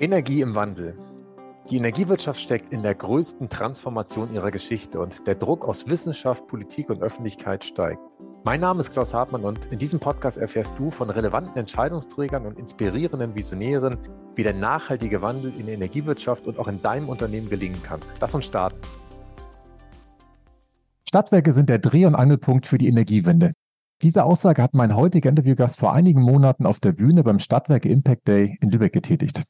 Energie 0.00 0.40
im 0.40 0.56
Wandel. 0.56 0.98
Die 1.70 1.76
Energiewirtschaft 1.76 2.40
steckt 2.40 2.72
in 2.72 2.82
der 2.82 2.96
größten 2.96 3.48
Transformation 3.48 4.34
ihrer 4.34 4.50
Geschichte 4.50 4.98
und 4.98 5.24
der 5.28 5.36
Druck 5.36 5.64
aus 5.64 5.86
Wissenschaft, 5.86 6.48
Politik 6.48 6.90
und 6.90 7.00
Öffentlichkeit 7.00 7.64
steigt. 7.64 8.00
Mein 8.42 8.60
Name 8.60 8.80
ist 8.80 8.90
Klaus 8.90 9.14
Hartmann 9.14 9.44
und 9.44 9.66
in 9.66 9.78
diesem 9.78 10.00
Podcast 10.00 10.36
erfährst 10.36 10.72
du 10.76 10.90
von 10.90 11.10
relevanten 11.10 11.56
Entscheidungsträgern 11.56 12.44
und 12.44 12.58
inspirierenden 12.58 13.36
Visionären, 13.36 13.98
wie 14.34 14.42
der 14.42 14.52
nachhaltige 14.52 15.22
Wandel 15.22 15.52
in 15.56 15.66
der 15.66 15.76
Energiewirtschaft 15.76 16.48
und 16.48 16.58
auch 16.58 16.66
in 16.66 16.82
deinem 16.82 17.08
Unternehmen 17.08 17.48
gelingen 17.48 17.80
kann. 17.84 18.00
Lass 18.20 18.34
uns 18.34 18.46
starten. 18.46 18.80
Stadtwerke 21.08 21.52
sind 21.52 21.68
der 21.68 21.78
Dreh- 21.78 22.06
und 22.06 22.16
Angelpunkt 22.16 22.66
für 22.66 22.78
die 22.78 22.88
Energiewende. 22.88 23.52
Diese 24.02 24.24
Aussage 24.24 24.60
hat 24.60 24.74
mein 24.74 24.96
heutiger 24.96 25.30
Interviewgast 25.30 25.78
vor 25.78 25.92
einigen 25.92 26.20
Monaten 26.20 26.66
auf 26.66 26.80
der 26.80 26.90
Bühne 26.90 27.22
beim 27.22 27.38
Stadtwerke 27.38 27.88
Impact 27.88 28.26
Day 28.26 28.58
in 28.60 28.70
Lübeck 28.70 28.92
getätigt. 28.92 29.44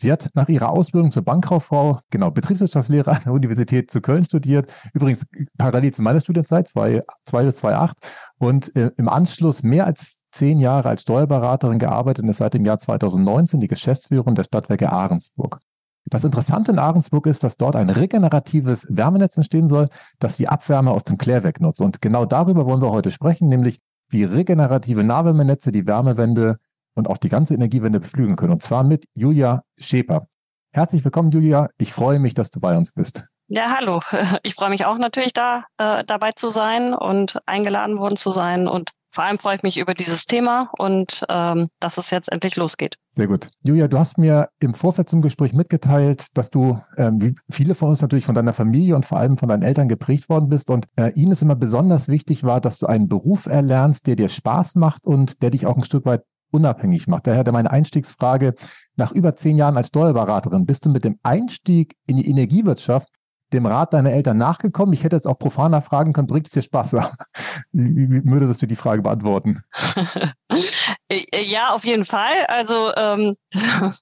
Sie 0.00 0.10
hat 0.10 0.30
nach 0.32 0.48
ihrer 0.48 0.70
Ausbildung 0.70 1.10
zur 1.10 1.22
Bankkauffrau, 1.22 2.00
genau, 2.08 2.30
Betriebswirtschaftslehre 2.30 3.10
an 3.10 3.20
der 3.26 3.34
Universität 3.34 3.90
zu 3.90 4.00
Köln 4.00 4.24
studiert, 4.24 4.72
übrigens 4.94 5.26
parallel 5.58 5.92
zu 5.92 6.00
meiner 6.00 6.22
Studienzeit, 6.22 6.68
2 6.68 7.02
bis 7.42 7.56
2008, 7.56 7.98
und 8.38 8.74
äh, 8.76 8.92
im 8.96 9.10
Anschluss 9.10 9.62
mehr 9.62 9.84
als 9.84 10.18
zehn 10.32 10.58
Jahre 10.58 10.88
als 10.88 11.02
Steuerberaterin 11.02 11.78
gearbeitet 11.78 12.24
und 12.24 12.30
ist 12.30 12.38
seit 12.38 12.54
dem 12.54 12.64
Jahr 12.64 12.78
2019 12.78 13.60
die 13.60 13.68
Geschäftsführerin 13.68 14.34
der 14.34 14.44
Stadtwerke 14.44 14.90
Ahrensburg. 14.90 15.58
Das 16.06 16.24
Interessante 16.24 16.72
in 16.72 16.78
Ahrensburg 16.78 17.26
ist, 17.26 17.44
dass 17.44 17.58
dort 17.58 17.76
ein 17.76 17.90
regeneratives 17.90 18.86
Wärmenetz 18.88 19.36
entstehen 19.36 19.68
soll, 19.68 19.90
das 20.18 20.38
die 20.38 20.48
Abwärme 20.48 20.92
aus 20.92 21.04
dem 21.04 21.18
Klärwerk 21.18 21.60
nutzt. 21.60 21.82
Und 21.82 22.00
genau 22.00 22.24
darüber 22.24 22.64
wollen 22.64 22.80
wir 22.80 22.90
heute 22.90 23.10
sprechen, 23.10 23.50
nämlich 23.50 23.80
wie 24.08 24.24
regenerative 24.24 25.04
Nahwärmenetze 25.04 25.72
die 25.72 25.86
Wärmewende 25.86 26.56
und 27.00 27.08
auch 27.08 27.18
die 27.18 27.28
ganze 27.28 27.54
Energiewende 27.54 27.98
beflügeln 27.98 28.36
können. 28.36 28.52
Und 28.52 28.62
zwar 28.62 28.84
mit 28.84 29.06
Julia 29.14 29.62
Schäper. 29.78 30.28
Herzlich 30.72 31.02
willkommen, 31.04 31.32
Julia. 31.32 31.68
Ich 31.78 31.92
freue 31.92 32.20
mich, 32.20 32.34
dass 32.34 32.52
du 32.52 32.60
bei 32.60 32.76
uns 32.76 32.92
bist. 32.92 33.24
Ja, 33.48 33.76
hallo. 33.76 34.00
Ich 34.44 34.54
freue 34.54 34.70
mich 34.70 34.84
auch 34.84 34.96
natürlich 34.98 35.32
da 35.32 35.64
äh, 35.78 36.04
dabei 36.04 36.32
zu 36.32 36.50
sein 36.50 36.94
und 36.94 37.38
eingeladen 37.46 37.98
worden 37.98 38.16
zu 38.16 38.30
sein. 38.30 38.68
Und 38.68 38.92
vor 39.12 39.24
allem 39.24 39.40
freue 39.40 39.56
ich 39.56 39.64
mich 39.64 39.76
über 39.78 39.92
dieses 39.92 40.26
Thema 40.26 40.70
und 40.78 41.26
ähm, 41.28 41.68
dass 41.80 41.98
es 41.98 42.10
jetzt 42.10 42.30
endlich 42.30 42.54
losgeht. 42.54 42.96
Sehr 43.10 43.26
gut. 43.26 43.50
Julia, 43.62 43.88
du 43.88 43.98
hast 43.98 44.18
mir 44.18 44.50
im 44.60 44.72
Vorfeld 44.72 45.08
zum 45.08 45.20
Gespräch 45.20 45.52
mitgeteilt, 45.52 46.26
dass 46.34 46.50
du, 46.50 46.80
ähm, 46.96 47.20
wie 47.20 47.34
viele 47.50 47.74
von 47.74 47.88
uns 47.90 48.00
natürlich 48.00 48.24
von 48.24 48.36
deiner 48.36 48.52
Familie 48.52 48.94
und 48.94 49.04
vor 49.04 49.18
allem 49.18 49.36
von 49.36 49.48
deinen 49.48 49.64
Eltern 49.64 49.88
geprägt 49.88 50.28
worden 50.28 50.48
bist. 50.48 50.70
Und 50.70 50.86
äh, 50.94 51.10
ihnen 51.14 51.32
ist 51.32 51.42
immer 51.42 51.56
besonders 51.56 52.06
wichtig 52.06 52.44
war, 52.44 52.60
dass 52.60 52.78
du 52.78 52.86
einen 52.86 53.08
Beruf 53.08 53.46
erlernst, 53.46 54.06
der 54.06 54.14
dir 54.14 54.28
Spaß 54.28 54.76
macht 54.76 55.04
und 55.04 55.42
der 55.42 55.50
dich 55.50 55.66
auch 55.66 55.76
ein 55.76 55.84
Stück 55.84 56.04
weit 56.04 56.22
unabhängig 56.50 57.06
macht. 57.06 57.26
Daher 57.26 57.50
meine 57.52 57.70
Einstiegsfrage, 57.70 58.54
nach 58.96 59.12
über 59.12 59.36
zehn 59.36 59.56
Jahren 59.56 59.76
als 59.76 59.88
Steuerberaterin, 59.88 60.66
bist 60.66 60.84
du 60.84 60.90
mit 60.90 61.04
dem 61.04 61.18
Einstieg 61.22 61.96
in 62.06 62.16
die 62.16 62.28
Energiewirtschaft 62.28 63.08
dem 63.52 63.66
Rat 63.66 63.92
deiner 63.92 64.12
Eltern 64.12 64.38
nachgekommen? 64.38 64.92
Ich 64.92 65.04
hätte 65.04 65.16
jetzt 65.16 65.26
auch 65.26 65.38
profaner 65.38 65.80
fragen 65.80 66.12
können, 66.12 66.26
bringt 66.26 66.46
es 66.46 66.52
dir 66.52 66.62
Spaß? 66.62 66.92
Wie, 67.72 68.22
würdest 68.24 68.62
du 68.62 68.66
die 68.66 68.76
Frage 68.76 69.02
beantworten? 69.02 69.62
ja, 71.32 71.70
auf 71.70 71.84
jeden 71.84 72.04
Fall. 72.04 72.46
Also 72.46 72.92
ähm, 72.96 73.36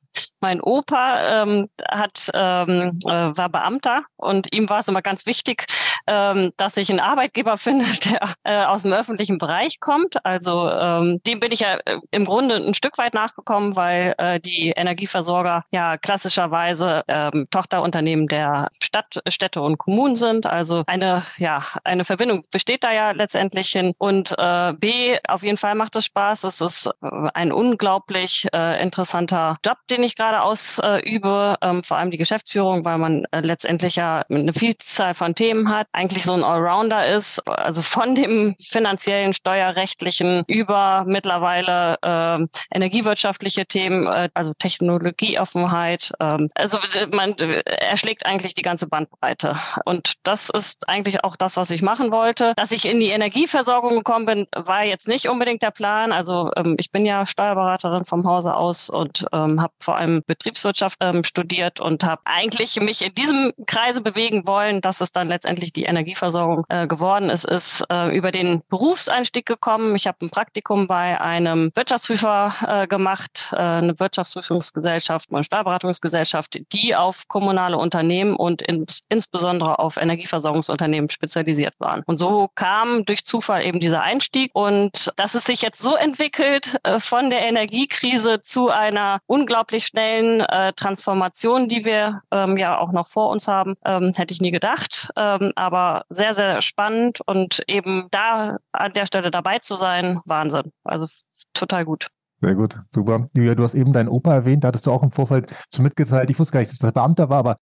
mein 0.41 0.61
Opa 0.61 1.43
ähm, 1.43 1.69
hat, 1.89 2.31
ähm, 2.35 2.99
äh, 3.07 3.37
war 3.37 3.49
Beamter 3.49 4.03
und 4.17 4.55
ihm 4.55 4.69
war 4.69 4.81
es 4.81 4.89
immer 4.89 5.03
ganz 5.03 5.27
wichtig, 5.27 5.67
ähm, 6.09 6.53
dass 6.56 6.77
ich 6.77 6.91
einen 6.91 7.01
Arbeitgeber 7.01 7.56
finde, 7.59 7.87
der 8.05 8.34
äh, 8.45 8.64
aus 8.64 8.83
dem 8.83 8.92
öffentlichen 8.92 9.39
Bereich 9.39 9.81
kommt. 9.81 10.25
Also 10.25 10.69
ähm, 10.70 11.20
dem 11.27 11.41
bin 11.41 11.53
ich 11.53 11.61
ja 11.61 11.77
äh, 11.84 11.98
im 12.11 12.25
Grunde 12.25 12.56
ein 12.56 12.75
Stück 12.75 12.98
weit 12.98 13.15
nachgekommen, 13.15 13.77
weil 13.77 14.15
äh, 14.19 14.41
die 14.41 14.73
Energieversorger 14.75 15.65
ja 15.70 15.97
klassischerweise 15.98 17.03
ähm, 17.09 17.47
Tochterunternehmen 17.50 18.27
der 18.27 18.69
Stadt, 18.83 19.20
Städte 19.28 19.61
und 19.61 19.78
Kommunen 19.78 20.17
sind. 20.17 20.47
Also 20.47 20.84
eine, 20.87 21.25
ja, 21.37 21.62
eine 21.84 22.05
Verbindung 22.05 22.43
besteht 22.50 22.84
da 22.84 22.93
ja 22.93 23.11
letztendlich 23.11 23.69
hin. 23.69 23.93
Und 23.99 24.34
äh, 24.38 24.72
B, 24.75 25.16
auf 25.28 25.43
jeden 25.43 25.59
Fall 25.59 25.75
macht 25.75 25.97
es 25.97 26.06
Spaß. 26.06 26.44
Es 26.44 26.60
ist 26.60 26.91
äh, 27.03 27.28
ein 27.34 27.53
unglaublich 27.53 28.49
äh, 28.53 28.83
interessanter 28.83 29.59
Job, 29.65 29.78
den 29.91 30.03
ich 30.03 30.16
gerade 30.16 30.43
ausübe, 30.43 31.56
ähm, 31.60 31.83
vor 31.83 31.99
allem 31.99 32.10
die 32.10 32.16
Geschäftsführung, 32.16 32.84
weil 32.84 32.99
man 32.99 33.25
äh, 33.31 33.41
letztendlich 33.41 33.97
ja 33.97 34.22
eine 34.31 34.53
Vielzahl 34.53 35.15
von 35.15 35.34
Themen 35.34 35.69
hat 35.69 35.87
eigentlich 35.98 36.25
so 36.25 36.32
ein 36.32 36.44
Allrounder 36.44 37.09
ist, 37.09 37.41
also 37.48 37.82
von 37.82 38.14
dem 38.14 38.54
finanziellen, 38.60 39.32
steuerrechtlichen 39.32 40.44
über 40.47 41.03
mittlerweile 41.09 41.98
äh, 42.03 42.47
energiewirtschaftliche 42.72 43.66
Themen, 43.66 44.06
äh, 44.06 44.28
also 44.32 44.54
Technologieoffenheit. 44.54 46.12
Äh, 46.20 46.47
also 46.54 46.78
man 47.12 47.34
erschlägt 47.34 48.26
eigentlich 48.26 48.54
die 48.54 48.62
ganze 48.62 48.86
Bandbreite. 48.86 49.56
Und 49.84 50.12
das 50.22 50.50
ist 50.50 50.88
eigentlich 50.88 51.25
auch 51.25 51.34
das, 51.34 51.56
was 51.56 51.72
ich 51.72 51.82
machen 51.82 52.12
wollte. 52.12 52.53
Dass 52.54 52.70
ich 52.70 52.88
in 52.88 53.00
die 53.00 53.09
Energieversorgung 53.09 53.97
gekommen 53.97 54.26
bin, 54.26 54.47
war 54.54 54.84
jetzt 54.84 55.09
nicht 55.09 55.28
unbedingt 55.28 55.62
der 55.62 55.72
Plan. 55.72 56.12
Also 56.12 56.53
ähm, 56.54 56.76
ich 56.78 56.92
bin 56.92 57.06
ja 57.06 57.26
Steuerberaterin 57.26 58.04
vom 58.04 58.25
Hause 58.25 58.54
aus 58.54 58.88
und 58.88 59.26
ähm, 59.32 59.60
habe 59.60 59.72
vor 59.80 59.97
allem 59.97 60.22
Betriebswirtschaft 60.25 60.98
ähm, 61.00 61.25
studiert 61.25 61.80
und 61.80 62.04
habe 62.04 62.22
eigentlich 62.25 62.80
mich 62.80 63.04
in 63.04 63.15
diesem 63.16 63.53
Kreise 63.66 64.00
bewegen 64.00 64.47
wollen, 64.47 64.80
dass 64.80 65.00
es 65.00 65.10
dann 65.10 65.28
letztendlich 65.28 65.72
die 65.72 65.88
Energieversorgung 65.88 66.65
äh, 66.69 66.87
geworden 66.87 67.31
ist, 67.31 67.44
ist 67.44 67.84
äh, 67.91 68.16
über 68.16 68.31
den 68.31 68.62
Berufseinstieg 68.69 69.47
gekommen. 69.47 69.97
Ich 69.97 70.06
habe 70.06 70.19
ein 70.22 70.31
Praktikum 70.31 70.87
bei 70.87 71.21
einem 71.21 71.71
Wirtschaftsprüfer 71.75 72.54
äh, 72.66 72.87
gemacht, 72.87 73.50
äh, 73.53 73.56
eine 73.56 73.98
Wirtschaftsprüfungsgesellschaft, 73.98 75.31
eine 75.32 75.44
Steuerberatungsgesellschaft, 75.44 76.60
die 76.72 76.94
auf 76.94 77.28
kommunale 77.28 77.78
Unternehmen 77.78 78.37
und 78.37 78.62
ins, 78.62 79.04
insbesondere 79.09 79.78
auf 79.78 79.97
Energieversorgungsunternehmen 79.97 81.10
spezialisiert 81.10 81.75
waren. 81.78 82.03
Und 82.06 82.19
so 82.19 82.50
kam 82.54 83.04
durch 83.04 83.25
Zufall 83.25 83.65
eben 83.65 83.81
dieser 83.81 84.03
Einstieg 84.03 84.50
und 84.54 85.12
dass 85.16 85.34
es 85.34 85.44
sich 85.44 85.62
jetzt 85.62 85.81
so 85.81 85.97
entwickelt 85.97 86.78
äh, 86.82 87.00
von 87.00 87.31
der 87.31 87.43
Energiekrise 87.43 88.41
zu 88.43 88.69
einer 88.69 89.21
unglaublich 89.27 89.87
schnellen 89.87 90.41
äh, 90.41 90.72
Transformation, 90.75 91.69
die 91.69 91.84
wir 91.84 92.22
ähm, 92.31 92.56
ja 92.56 92.78
auch 92.78 92.93
noch 92.93 93.09
vor 93.09 93.31
uns 93.31 93.48
haben, 93.48 93.77
ähm, 93.84 94.12
hätte 94.16 94.32
ich 94.32 94.41
nie 94.41 94.50
gedacht. 94.50 95.10
Ähm, 95.16 95.53
aber 95.56 95.78
aber 95.78 96.05
sehr, 96.09 96.34
sehr 96.34 96.62
spannend 96.62 97.21
und 97.27 97.62
eben 97.69 98.09
da 98.11 98.59
an 98.72 98.93
der 98.93 99.06
Stelle 99.06 99.31
dabei 99.31 99.59
zu 99.59 99.77
sein, 99.77 100.21
Wahnsinn. 100.25 100.72
Also 100.84 101.06
total 101.55 101.84
gut. 101.84 102.09
Sehr 102.41 102.55
gut, 102.55 102.81
super. 102.94 103.27
Julia, 103.37 103.55
du 103.55 103.65
hast 103.65 103.75
eben 103.75 103.93
deinen 103.93 104.09
Opa 104.09 104.33
erwähnt, 104.33 104.62
da 104.62 104.69
hattest 104.69 104.87
du 104.87 104.93
auch 104.93 105.03
im 105.03 105.11
Vorfeld 105.11 105.53
schon 105.75 105.83
mitgeteilt. 105.83 106.31
Ich 106.31 106.39
wusste 106.39 106.53
gar 106.53 106.61
nicht, 106.61 106.71
dass 106.71 106.78
das 106.78 106.93
Beamter 106.93 107.28
war, 107.28 107.39
aber 107.39 107.56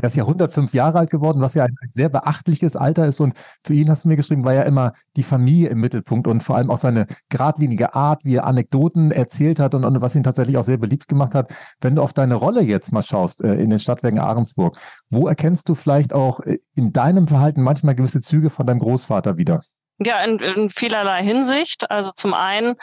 der 0.00 0.08
ist 0.08 0.16
ja 0.16 0.24
105 0.24 0.74
Jahre 0.74 0.98
alt 0.98 1.10
geworden, 1.10 1.40
was 1.40 1.54
ja 1.54 1.64
ein, 1.64 1.76
sehr 1.90 2.08
beachtliches 2.08 2.76
Alter 2.76 3.06
ist. 3.06 3.20
Und 3.20 3.34
für 3.64 3.74
ihn 3.74 3.90
hast 3.90 4.04
du 4.04 4.08
mir 4.08 4.16
geschrieben, 4.16 4.44
war 4.44 4.54
ja 4.54 4.62
immer 4.62 4.92
die 5.16 5.22
Familie 5.22 5.68
im 5.68 5.80
Mittelpunkt 5.80 6.26
und 6.26 6.42
vor 6.42 6.56
allem 6.56 6.70
auch 6.70 6.78
seine 6.78 7.06
geradlinige 7.28 7.94
Art, 7.94 8.24
wie 8.24 8.36
er 8.36 8.46
Anekdoten 8.46 9.12
erzählt 9.12 9.60
hat 9.60 9.74
und, 9.74 9.84
und 9.84 10.00
was 10.00 10.14
ihn 10.14 10.24
tatsächlich 10.24 10.56
auch 10.56 10.64
sehr 10.64 10.78
beliebt 10.78 11.08
gemacht 11.08 11.34
hat. 11.34 11.52
Wenn 11.80 11.94
du 11.94 12.02
auf 12.02 12.12
deine 12.12 12.34
Rolle 12.34 12.62
jetzt 12.62 12.92
mal 12.92 13.02
schaust 13.02 13.42
äh, 13.42 13.54
in 13.54 13.70
den 13.70 13.78
Stadtwerken 13.78 14.18
Ahrensburg, 14.18 14.78
wo 15.10 15.28
erkennst 15.28 15.68
du 15.68 15.74
vielleicht 15.74 16.12
auch 16.12 16.40
äh, 16.40 16.58
in 16.74 16.92
deinem 16.92 17.28
Verhalten 17.28 17.62
manchmal 17.62 17.94
gewisse 17.94 18.20
Züge 18.20 18.50
von 18.50 18.66
deinem 18.66 18.80
Großvater 18.80 19.36
wieder? 19.36 19.62
Ja, 19.98 20.24
in, 20.24 20.38
in 20.40 20.70
vielerlei 20.70 21.22
Hinsicht. 21.22 21.90
Also 21.90 22.10
zum 22.16 22.34
einen 22.34 22.74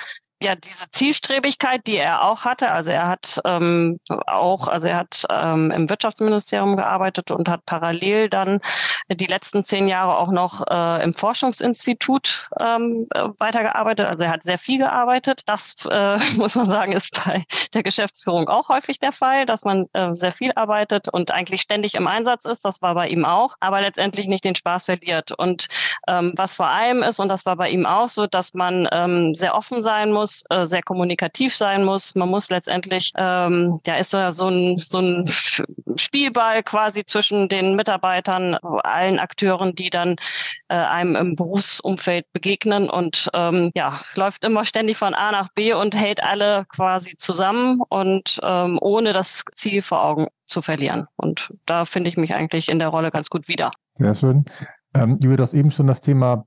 ja 0.44 0.56
diese 0.56 0.90
Zielstrebigkeit, 0.92 1.86
die 1.88 1.98
er 1.98 2.24
auch 2.24 2.46
hatte. 2.46 2.72
Also 2.72 2.92
er 2.92 3.08
hat 3.08 3.40
ähm, 3.46 4.00
auch, 4.28 4.68
also 4.68 4.88
er 4.88 4.98
hat 4.98 5.26
ähm, 5.30 5.72
im 5.72 5.90
Wirtschaftsministerium 5.90 6.76
gearbeitet 6.76 7.32
und 7.32 7.48
hat 7.48 7.66
parallel 7.66 8.30
dann 8.30 8.60
die 9.10 9.26
letzten 9.26 9.64
zehn 9.64 9.88
Jahre 9.88 10.18
auch 10.18 10.32
noch 10.32 10.66
äh, 10.68 11.04
im 11.04 11.14
Forschungsinstitut 11.14 12.50
ähm, 12.60 13.08
weitergearbeitet. 13.40 14.08
Also 14.08 14.24
er 14.24 14.32
hat 14.32 14.44
sehr 14.44 14.58
viel 14.58 14.80
gearbeitet. 14.80 15.42
Das 15.46 15.76
äh, 15.90 16.18
muss 16.36 16.56
man 16.56 16.68
sagen, 16.68 16.94
ist 16.94 17.12
bei 17.26 17.44
der 17.74 17.84
Geschäftsführung 17.84 18.48
auch 18.50 18.70
häufig 18.70 19.00
der 19.00 19.12
Fall, 19.12 19.46
dass 19.46 19.64
man 19.64 19.88
äh, 19.94 20.16
sehr 20.16 20.32
viel 20.32 20.52
arbeitet 20.56 21.08
und 21.10 21.32
eigentlich 21.32 21.62
ständig 21.62 21.96
im 21.96 22.08
Einsatz 22.08 22.46
ist. 22.46 22.66
Das 22.66 22.82
war 22.82 22.96
bei 22.96 23.10
ihm 23.10 23.26
auch, 23.26 23.56
aber 23.60 23.82
letztendlich 23.82 24.28
nicht 24.28 24.44
den 24.44 24.56
Spaß 24.56 24.86
verliert. 24.86 25.32
Und 25.32 25.68
ähm, 26.08 26.34
was 26.36 26.56
vor 26.56 26.68
allem 26.68 27.04
ist, 27.04 27.20
und 27.20 27.30
das 27.30 27.46
war 27.46 27.56
bei 27.56 27.70
ihm 27.70 27.86
auch 27.86 28.10
so, 28.10 28.28
dass 28.28 28.54
man 28.54 28.88
ähm, 28.92 29.34
sehr 29.34 29.56
offen 29.56 29.82
sein 29.82 30.12
muss 30.12 30.31
muss, 30.32 30.44
äh, 30.50 30.66
sehr 30.66 30.82
kommunikativ 30.82 31.56
sein 31.56 31.84
muss. 31.84 32.16
Man 32.16 32.30
muss 32.30 32.50
letztendlich, 32.50 33.12
ähm, 33.18 33.80
ja, 33.86 33.96
ist 33.96 34.14
da 34.14 34.34
so 34.34 34.48
ein, 34.48 34.78
so 34.78 35.00
ein 35.00 35.30
Spielball 35.96 36.64
quasi 36.64 37.06
zwischen 37.06 37.50
den 37.50 37.76
Mitarbeitern, 37.76 38.56
allen 38.56 39.20
Akteuren, 39.20 39.76
die 39.76 39.90
dann 39.90 40.16
äh, 40.70 40.76
einem 40.76 41.16
im 41.16 41.36
Berufsumfeld 41.36 42.32
begegnen 42.34 42.90
und 42.90 43.30
ähm, 43.34 43.72
ja, 43.76 44.00
läuft 44.16 44.46
immer 44.46 44.66
ständig 44.66 44.98
von 44.98 45.14
A 45.14 45.32
nach 45.32 45.50
B 45.54 45.74
und 45.74 45.96
hält 45.96 46.24
alle 46.24 46.66
quasi 46.70 47.16
zusammen 47.18 47.82
und 47.90 48.40
ähm, 48.44 48.78
ohne 48.82 49.14
das 49.14 49.44
Ziel 49.54 49.82
vor 49.82 50.04
Augen 50.04 50.28
zu 50.46 50.62
verlieren. 50.62 51.08
Und 51.16 51.54
da 51.66 51.86
finde 51.86 52.10
ich 52.10 52.18
mich 52.18 52.34
eigentlich 52.34 52.70
in 52.70 52.80
der 52.80 52.90
Rolle 52.90 53.12
ganz 53.12 53.30
gut 53.30 53.48
wieder. 53.48 53.72
Sehr 53.96 54.16
schön. 54.16 54.46
Ähm, 54.94 55.18
Julia, 55.22 55.38
du 55.38 55.44
hast 55.44 55.54
eben 55.54 55.72
schon 55.72 55.88
das 55.88 56.02
Thema 56.02 56.46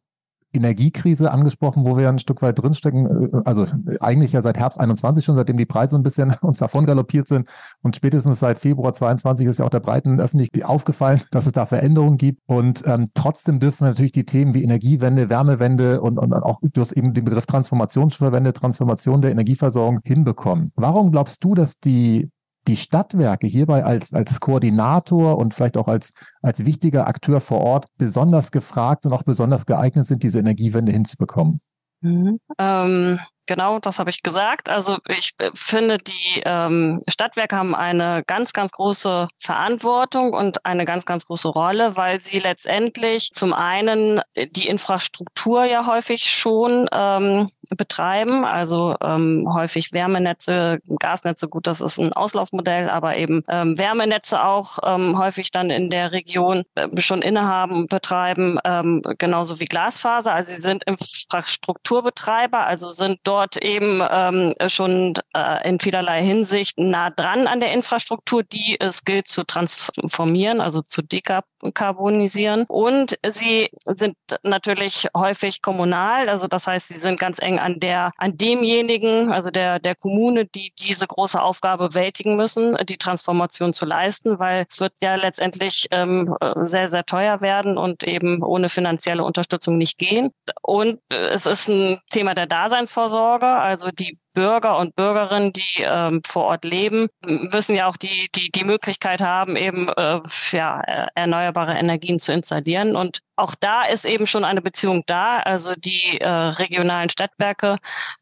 Energiekrise 0.54 1.30
angesprochen, 1.30 1.84
wo 1.84 1.96
wir 1.96 2.08
ein 2.08 2.18
Stück 2.18 2.42
weit 2.42 2.58
drinstecken. 2.58 3.32
Äh, 3.32 3.42
also 3.44 3.66
eigentlich 4.00 4.32
ja 4.32 4.42
seit 4.42 4.58
Herbst 4.58 4.80
21 4.80 5.24
schon, 5.24 5.36
seitdem 5.36 5.56
die 5.56 5.66
Preise 5.66 5.96
ein 5.96 6.02
bisschen 6.02 6.34
uns 6.40 6.58
davon 6.58 6.86
galoppiert 6.86 7.28
sind. 7.28 7.48
Und 7.82 7.96
spätestens 7.96 8.40
seit 8.40 8.58
Februar 8.58 8.94
22 8.94 9.46
ist 9.46 9.58
ja 9.58 9.64
auch 9.64 9.70
der 9.70 9.80
breiten 9.80 10.20
Öffentlichkeit 10.20 10.64
aufgefallen, 10.64 11.20
dass 11.30 11.46
es 11.46 11.52
da 11.52 11.66
Veränderungen 11.66 12.16
gibt. 12.16 12.40
Und 12.46 12.82
ähm, 12.86 13.08
trotzdem 13.14 13.60
dürfen 13.60 13.84
wir 13.84 13.88
natürlich 13.88 14.12
die 14.12 14.24
Themen 14.24 14.54
wie 14.54 14.62
Energiewende, 14.62 15.28
Wärmewende 15.28 16.00
und, 16.00 16.18
und 16.18 16.32
auch 16.32 16.60
du 16.62 16.80
hast 16.80 16.92
eben 16.92 17.14
den 17.14 17.24
Begriff 17.24 17.46
Transformation 17.46 18.10
verwendet, 18.10 18.56
Transformation 18.56 19.22
der 19.22 19.30
Energieversorgung 19.30 20.00
hinbekommen. 20.04 20.72
Warum 20.76 21.10
glaubst 21.10 21.42
du, 21.44 21.54
dass 21.54 21.78
die 21.78 22.30
die 22.66 22.76
Stadtwerke 22.76 23.46
hierbei 23.46 23.84
als, 23.84 24.12
als 24.12 24.40
Koordinator 24.40 25.38
und 25.38 25.54
vielleicht 25.54 25.76
auch 25.76 25.88
als, 25.88 26.12
als 26.42 26.64
wichtiger 26.64 27.06
Akteur 27.06 27.40
vor 27.40 27.60
Ort 27.60 27.86
besonders 27.98 28.50
gefragt 28.50 29.06
und 29.06 29.12
auch 29.12 29.22
besonders 29.22 29.66
geeignet 29.66 30.06
sind, 30.06 30.22
diese 30.22 30.38
Energiewende 30.38 30.92
hinzubekommen? 30.92 31.60
Mhm. 32.00 32.38
Ähm, 32.58 33.18
Genau, 33.46 33.78
das 33.78 33.98
habe 33.98 34.08
ich 34.08 34.22
gesagt. 34.22 34.70
Also 34.70 34.96
ich 35.06 35.32
äh, 35.38 35.50
finde, 35.54 35.98
die 35.98 36.42
ähm, 36.46 37.02
Stadtwerke 37.08 37.56
haben 37.56 37.74
eine 37.74 38.22
ganz, 38.26 38.54
ganz 38.54 38.72
große 38.72 39.28
Verantwortung 39.38 40.32
und 40.32 40.64
eine 40.64 40.86
ganz, 40.86 41.04
ganz 41.04 41.26
große 41.26 41.48
Rolle, 41.48 41.94
weil 41.96 42.20
sie 42.20 42.38
letztendlich 42.38 43.32
zum 43.32 43.52
einen 43.52 44.22
die 44.34 44.66
Infrastruktur 44.66 45.64
ja 45.64 45.86
häufig 45.86 46.30
schon 46.30 46.88
ähm, 46.90 47.48
betreiben, 47.76 48.46
also 48.46 48.96
ähm, 49.02 49.46
häufig 49.52 49.92
Wärmenetze, 49.92 50.78
Gasnetze, 50.98 51.46
gut, 51.46 51.66
das 51.66 51.82
ist 51.82 51.98
ein 51.98 52.14
Auslaufmodell, 52.14 52.88
aber 52.88 53.16
eben 53.16 53.42
ähm, 53.48 53.76
Wärmenetze 53.78 54.42
auch 54.42 54.78
ähm, 54.84 55.18
häufig 55.18 55.50
dann 55.50 55.68
in 55.68 55.90
der 55.90 56.12
Region 56.12 56.64
äh, 56.76 56.88
schon 57.00 57.20
innehaben 57.20 57.74
und 57.74 57.90
betreiben, 57.90 58.58
ähm, 58.64 59.02
genauso 59.18 59.60
wie 59.60 59.66
Glasfaser. 59.66 60.32
Also 60.32 60.54
sie 60.54 60.62
sind 60.62 60.84
Infrastrukturbetreiber, 60.84 62.66
also 62.66 62.88
sind 62.88 63.20
dort 63.24 63.33
dort 63.34 63.56
eben 63.56 64.00
ähm, 64.08 64.54
schon 64.68 65.14
äh, 65.34 65.68
in 65.68 65.80
vielerlei 65.80 66.22
Hinsicht 66.24 66.78
nah 66.78 67.10
dran 67.10 67.48
an 67.48 67.58
der 67.58 67.72
Infrastruktur, 67.72 68.44
die 68.44 68.76
es 68.78 69.04
gilt 69.04 69.26
zu 69.26 69.42
transformieren, 69.42 70.60
also 70.60 70.82
zu 70.82 71.02
dekarbonisieren. 71.02 72.64
Und 72.68 73.18
sie 73.26 73.70
sind 73.86 74.16
natürlich 74.44 75.08
häufig 75.16 75.62
kommunal, 75.62 76.28
also 76.28 76.46
das 76.46 76.68
heißt, 76.68 76.86
sie 76.86 76.98
sind 76.98 77.18
ganz 77.18 77.40
eng 77.40 77.58
an 77.58 77.80
der, 77.80 78.12
an 78.18 78.36
demjenigen, 78.36 79.32
also 79.32 79.50
der, 79.50 79.80
der 79.80 79.96
Kommune, 79.96 80.44
die 80.46 80.72
diese 80.78 81.08
große 81.08 81.42
Aufgabe 81.42 81.88
bewältigen 81.88 82.36
müssen, 82.36 82.76
die 82.88 82.98
Transformation 82.98 83.72
zu 83.72 83.84
leisten, 83.84 84.38
weil 84.38 84.66
es 84.70 84.80
wird 84.80 84.92
ja 85.00 85.16
letztendlich 85.16 85.88
ähm, 85.90 86.36
sehr, 86.62 86.88
sehr 86.88 87.04
teuer 87.04 87.40
werden 87.40 87.78
und 87.78 88.04
eben 88.04 88.44
ohne 88.44 88.68
finanzielle 88.68 89.24
Unterstützung 89.24 89.76
nicht 89.76 89.98
gehen. 89.98 90.30
Und 90.62 91.00
es 91.08 91.46
ist 91.46 91.68
ein 91.68 91.98
Thema 92.10 92.34
der 92.34 92.46
Daseinsvorsorge 92.46 93.23
Versorger, 93.24 93.62
also 93.62 93.90
die 93.90 94.18
Bürger 94.34 94.76
und 94.78 94.94
Bürgerinnen, 94.96 95.52
die 95.52 95.62
ähm, 95.78 96.20
vor 96.26 96.44
Ort 96.44 96.64
leben, 96.64 97.08
müssen 97.24 97.74
ja 97.74 97.86
auch 97.86 97.96
die, 97.96 98.28
die, 98.34 98.50
die 98.50 98.64
Möglichkeit 98.64 99.22
haben, 99.22 99.56
eben 99.56 99.88
äh, 99.88 100.20
ja, 100.50 100.80
erneuerbare 101.14 101.74
Energien 101.74 102.18
zu 102.18 102.32
installieren. 102.32 102.96
Und 102.96 103.20
auch 103.36 103.54
da 103.54 103.84
ist 103.84 104.04
eben 104.04 104.26
schon 104.26 104.44
eine 104.44 104.60
Beziehung 104.60 105.04
da. 105.06 105.38
Also 105.38 105.74
die 105.74 106.20
äh, 106.20 106.28
regionalen 106.28 107.08
Stadtwerke 107.08 107.78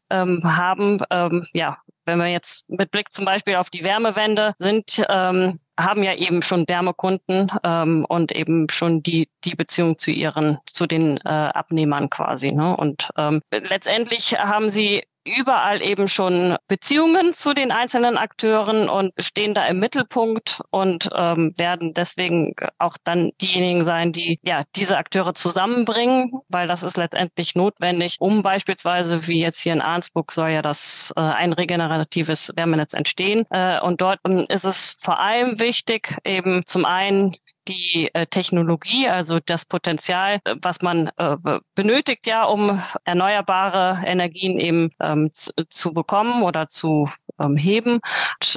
ähm, 0.09 0.41
haben, 0.45 0.99
ähm, 1.09 1.45
ja, 1.53 1.77
wenn 2.05 2.19
wir 2.19 2.27
jetzt 2.27 2.69
mit 2.69 2.91
Blick 2.91 3.11
zum 3.11 3.25
Beispiel 3.25 3.55
auf 3.55 3.69
die 3.69 3.83
Wärmewende 3.83 4.53
sind, 4.57 5.03
ähm, 5.09 5.59
haben 5.79 6.03
ja 6.03 6.13
eben 6.15 6.41
schon 6.41 6.67
Wärmekunden 6.67 7.51
ähm, 7.63 8.05
und 8.05 8.31
eben 8.31 8.67
schon 8.69 9.01
die 9.01 9.29
die 9.43 9.55
Beziehung 9.55 9.97
zu 9.97 10.11
ihren 10.11 10.59
zu 10.65 10.85
den 10.85 11.17
äh, 11.17 11.29
Abnehmern 11.29 12.09
quasi. 12.09 12.47
Ne? 12.47 12.75
Und 12.75 13.09
ähm, 13.17 13.41
letztendlich 13.51 14.39
haben 14.39 14.69
sie 14.69 15.03
überall 15.25 15.81
eben 15.81 16.07
schon 16.07 16.57
Beziehungen 16.67 17.33
zu 17.33 17.53
den 17.53 17.71
einzelnen 17.71 18.17
Akteuren 18.17 18.89
und 18.89 19.13
stehen 19.17 19.53
da 19.53 19.65
im 19.67 19.79
Mittelpunkt 19.79 20.61
und 20.69 21.09
ähm, 21.15 21.53
werden 21.57 21.93
deswegen 21.93 22.53
auch 22.77 22.97
dann 23.03 23.31
diejenigen 23.41 23.85
sein, 23.85 24.11
die 24.11 24.39
ja 24.43 24.63
diese 24.75 24.97
Akteure 24.97 25.33
zusammenbringen, 25.33 26.31
weil 26.49 26.67
das 26.67 26.83
ist 26.83 26.97
letztendlich 26.97 27.55
notwendig, 27.55 28.17
um 28.19 28.43
beispielsweise 28.43 29.27
wie 29.27 29.39
jetzt 29.39 29.61
hier 29.61 29.73
in 29.73 29.81
Arnsburg 29.81 30.31
soll 30.31 30.49
ja 30.49 30.61
das 30.61 31.13
äh, 31.15 31.21
ein 31.21 31.53
regeneratives 31.53 32.51
Wärmenetz 32.55 32.93
entstehen 32.93 33.45
äh, 33.49 33.79
und 33.79 34.01
dort 34.01 34.19
ähm, 34.25 34.45
ist 34.49 34.65
es 34.65 34.97
vor 35.01 35.19
allem 35.19 35.59
wichtig, 35.59 36.17
eben 36.23 36.63
zum 36.65 36.85
einen 36.85 37.35
die 37.67 38.09
äh, 38.13 38.27
Technologie, 38.27 39.07
also 39.07 39.39
das 39.39 39.65
Potenzial, 39.65 40.39
äh, 40.43 40.55
was 40.61 40.81
man 40.81 41.11
äh, 41.17 41.37
benötigt, 41.75 42.27
ja, 42.27 42.45
um 42.45 42.81
erneuerbare 43.05 44.05
Energien 44.05 44.59
eben 44.59 44.91
ähm, 44.99 45.29
zu, 45.31 45.93
bekommen 45.93 46.43
oder 46.43 46.67
zu 46.69 47.09
ähm, 47.39 47.57
heben. 47.57 47.99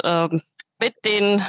Ähm, 0.05 0.41
mit 0.79 1.07
den 1.07 1.43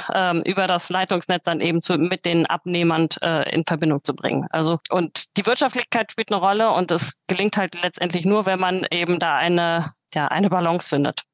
über 0.46 0.66
das 0.66 0.88
Leitungsnetz 0.88 1.42
dann 1.44 1.60
eben 1.60 1.82
zu, 1.82 1.98
mit 1.98 2.24
den 2.24 2.46
Abnehmern 2.46 3.08
in 3.50 3.62
Verbindung 3.66 4.02
zu 4.02 4.14
bringen. 4.14 4.46
Also 4.48 4.80
und 4.88 5.36
die 5.36 5.44
Wirtschaftlichkeit 5.44 6.10
spielt 6.10 6.32
eine 6.32 6.40
Rolle 6.40 6.70
und 6.70 6.90
es 6.90 7.12
gelingt 7.26 7.58
halt 7.58 7.74
letztendlich 7.82 8.24
nur, 8.24 8.46
wenn 8.46 8.58
man 8.58 8.86
eben 8.90 9.18
da 9.18 9.36
eine 9.36 9.92
ja 10.14 10.28
eine 10.28 10.48
Balance 10.48 10.88
findet. 10.88 11.27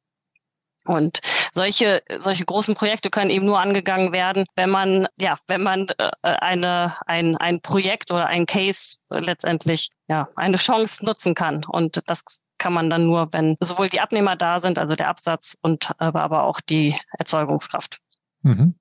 Und 0.85 1.21
solche, 1.53 2.03
solche 2.21 2.45
großen 2.45 2.75
Projekte 2.75 3.11
können 3.11 3.31
eben 3.31 3.47
nur 3.47 3.59
angegangen 3.59 4.13
werden, 4.13 4.45
wenn 4.57 4.71
man, 4.71 5.09
ja, 5.17 5.37
wenn 5.47 5.63
man 5.63 5.89
äh, 5.99 6.11
eine, 6.23 6.97
ein, 7.07 7.37
ein 7.37 7.61
Projekt 7.61 8.11
oder 8.11 8.27
ein 8.27 8.47
Case 8.47 8.99
letztendlich, 9.09 9.91
ja, 10.09 10.29
eine 10.37 10.59
Chance 10.59 11.05
nutzen 11.05 11.35
kann. 11.35 11.65
Und 11.65 12.03
das 12.07 12.23
kann 12.59 12.73
man 12.73 12.91
dann 12.91 13.07
nur, 13.07 13.33
wenn 13.33 13.57
sowohl 13.61 13.89
die 13.89 14.01
Abnehmer 14.01 14.37
da 14.37 14.61
sind, 14.61 14.79
also 14.79 14.95
der 14.95 15.09
Absatz 15.09 15.57
und 15.63 15.91
aber, 15.99 16.23
aber 16.23 16.45
auch 16.45 16.61
die 16.61 16.99
Erzeugungskraft. 17.19 17.99
Mhm. 18.43 18.75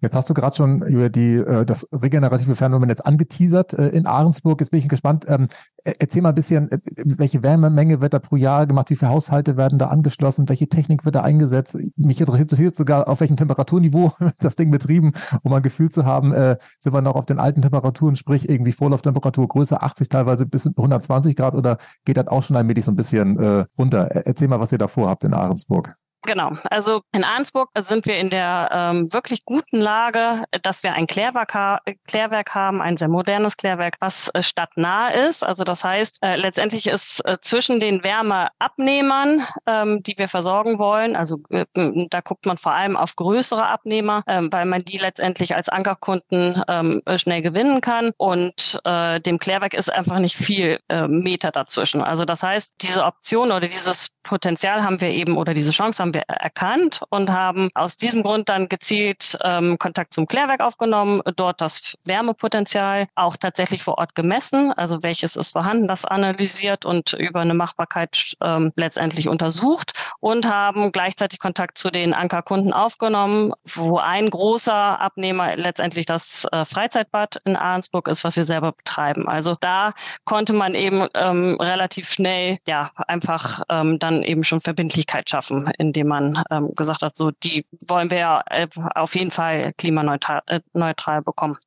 Jetzt 0.00 0.14
hast 0.14 0.30
du 0.30 0.34
gerade 0.34 0.56
schon 0.56 0.82
über 0.82 1.10
die, 1.10 1.34
äh, 1.34 1.66
das 1.66 1.86
regenerative 1.92 2.54
Fernwärmenetz 2.54 3.00
angeteasert 3.00 3.74
äh, 3.74 3.88
in 3.88 4.06
Ahrensburg. 4.06 4.60
Jetzt 4.60 4.70
bin 4.70 4.80
ich 4.80 4.88
gespannt. 4.88 5.26
Ähm, 5.28 5.46
e-, 5.84 5.92
erzähl 5.98 6.22
mal 6.22 6.30
ein 6.30 6.34
bisschen, 6.34 6.70
äh, 6.72 6.78
welche 6.96 7.42
Wärmemenge 7.42 8.00
wird 8.00 8.14
da 8.14 8.18
pro 8.18 8.36
Jahr 8.36 8.66
gemacht? 8.66 8.88
Wie 8.88 8.96
viele 8.96 9.10
Haushalte 9.10 9.58
werden 9.58 9.78
da 9.78 9.88
angeschlossen? 9.88 10.48
Welche 10.48 10.68
Technik 10.68 11.04
wird 11.04 11.16
da 11.16 11.20
eingesetzt? 11.20 11.76
Mich 11.96 12.20
interessiert 12.20 12.76
sogar, 12.76 13.08
auf 13.08 13.20
welchem 13.20 13.36
Temperaturniveau 13.36 14.12
das 14.38 14.56
Ding 14.56 14.70
betrieben, 14.70 15.12
um 15.42 15.52
ein 15.52 15.62
Gefühl 15.62 15.90
zu 15.90 16.04
haben, 16.04 16.32
sind 16.78 16.92
wir 16.92 17.02
noch 17.02 17.14
auf 17.14 17.26
den 17.26 17.38
alten 17.38 17.62
Temperaturen, 17.62 18.16
sprich 18.16 18.48
irgendwie 18.48 18.72
Vorlauftemperatur 18.72 19.48
größer 19.48 19.82
80, 19.82 20.08
teilweise 20.08 20.46
bis 20.46 20.66
120 20.66 21.36
Grad 21.36 21.54
oder 21.54 21.78
geht 22.04 22.16
das 22.16 22.28
auch 22.28 22.42
schon 22.42 22.56
allmählich 22.56 22.84
so 22.84 22.92
ein 22.92 22.96
bisschen 22.96 23.66
runter? 23.78 24.08
Erzähl 24.10 24.48
mal, 24.48 24.60
was 24.60 24.72
ihr 24.72 24.78
da 24.78 24.88
vorhabt 24.88 25.24
in 25.24 25.34
Ahrensburg. 25.34 25.96
Genau. 26.22 26.52
Also 26.70 27.02
in 27.12 27.24
Arnsburg 27.24 27.70
sind 27.78 28.06
wir 28.06 28.18
in 28.18 28.28
der 28.28 28.68
ähm, 28.72 29.12
wirklich 29.12 29.44
guten 29.44 29.78
Lage, 29.78 30.44
dass 30.62 30.82
wir 30.82 30.92
ein 30.92 31.06
Klärwerk, 31.06 31.54
ha 31.54 31.80
Klärwerk 32.06 32.54
haben, 32.54 32.82
ein 32.82 32.98
sehr 32.98 33.08
modernes 33.08 33.56
Klärwerk, 33.56 33.96
was 34.00 34.28
äh, 34.28 34.42
stadtnah 34.42 35.08
ist. 35.08 35.42
Also 35.42 35.64
das 35.64 35.82
heißt, 35.82 36.22
äh, 36.22 36.36
letztendlich 36.36 36.86
ist 36.86 37.26
äh, 37.26 37.38
zwischen 37.40 37.80
den 37.80 38.04
Wärmeabnehmern, 38.04 39.46
ähm, 39.66 40.02
die 40.02 40.18
wir 40.18 40.28
versorgen 40.28 40.78
wollen, 40.78 41.16
also 41.16 41.38
äh, 41.48 41.64
da 41.74 42.20
guckt 42.20 42.44
man 42.44 42.58
vor 42.58 42.72
allem 42.72 42.96
auf 42.96 43.16
größere 43.16 43.66
Abnehmer, 43.66 44.22
ähm, 44.26 44.52
weil 44.52 44.66
man 44.66 44.84
die 44.84 44.98
letztendlich 44.98 45.54
als 45.54 45.68
Ankerkunden 45.70 46.62
ähm, 46.68 47.02
schnell 47.16 47.40
gewinnen 47.42 47.80
kann. 47.80 48.12
Und 48.18 48.80
äh, 48.84 49.20
dem 49.20 49.38
Klärwerk 49.38 49.74
ist 49.74 49.92
einfach 49.92 50.18
nicht 50.18 50.36
viel 50.36 50.80
äh, 50.88 51.08
Meter 51.08 51.50
dazwischen. 51.50 52.02
Also 52.02 52.24
das 52.24 52.42
heißt, 52.42 52.76
diese 52.82 53.04
Option 53.04 53.52
oder 53.52 53.68
dieses 53.68 54.10
Potenzial 54.22 54.82
haben 54.82 55.00
wir 55.00 55.08
eben 55.08 55.36
oder 55.36 55.54
diese 55.54 55.70
Chance 55.70 56.02
haben 56.02 56.09
haben 56.10 56.14
wir 56.14 56.22
erkannt 56.22 57.02
und 57.10 57.30
haben 57.30 57.70
aus 57.74 57.96
diesem 57.96 58.22
Grund 58.22 58.48
dann 58.48 58.68
gezielt 58.68 59.38
ähm, 59.44 59.78
Kontakt 59.78 60.12
zum 60.12 60.26
Klärwerk 60.26 60.60
aufgenommen, 60.60 61.22
dort 61.36 61.60
das 61.60 61.96
Wärmepotenzial 62.04 63.06
auch 63.14 63.36
tatsächlich 63.36 63.82
vor 63.82 63.98
Ort 63.98 64.14
gemessen, 64.14 64.72
also 64.72 65.02
welches 65.02 65.36
ist 65.36 65.50
vorhanden, 65.50 65.86
das 65.86 66.04
analysiert 66.04 66.84
und 66.84 67.12
über 67.12 67.40
eine 67.40 67.54
Machbarkeit 67.54 68.34
ähm, 68.42 68.72
letztendlich 68.76 69.28
untersucht 69.28 69.92
und 70.20 70.46
haben 70.50 70.92
gleichzeitig 70.92 71.38
Kontakt 71.38 71.78
zu 71.78 71.90
den 71.90 72.12
Ankerkunden 72.12 72.72
aufgenommen, 72.72 73.52
wo 73.74 73.98
ein 73.98 74.28
großer 74.28 75.00
Abnehmer 75.00 75.56
letztendlich 75.56 76.06
das 76.06 76.46
äh, 76.50 76.64
Freizeitbad 76.64 77.40
in 77.44 77.56
Ahrensburg 77.56 78.08
ist, 78.08 78.24
was 78.24 78.36
wir 78.36 78.44
selber 78.44 78.72
betreiben. 78.72 79.28
Also 79.28 79.54
da 79.58 79.92
konnte 80.24 80.52
man 80.52 80.74
eben 80.74 81.06
ähm, 81.14 81.56
relativ 81.60 82.10
schnell 82.10 82.58
ja 82.66 82.90
einfach 83.06 83.62
ähm, 83.68 83.98
dann 83.98 84.22
eben 84.22 84.44
schon 84.44 84.60
Verbindlichkeit 84.60 85.30
schaffen 85.30 85.70
in 85.78 85.92
dem 85.92 85.99
indem 86.00 86.08
man 86.08 86.42
ähm, 86.50 86.74
gesagt 86.74 87.02
hat, 87.02 87.16
so 87.16 87.30
die 87.30 87.66
wollen 87.86 88.10
wir 88.10 88.42
äh, 88.46 88.66
auf 88.94 89.14
jeden 89.14 89.30
Fall 89.30 89.72
klimaneutral 89.76 90.42
äh, 90.46 90.60
neutral 90.72 91.22
bekommen. 91.22 91.58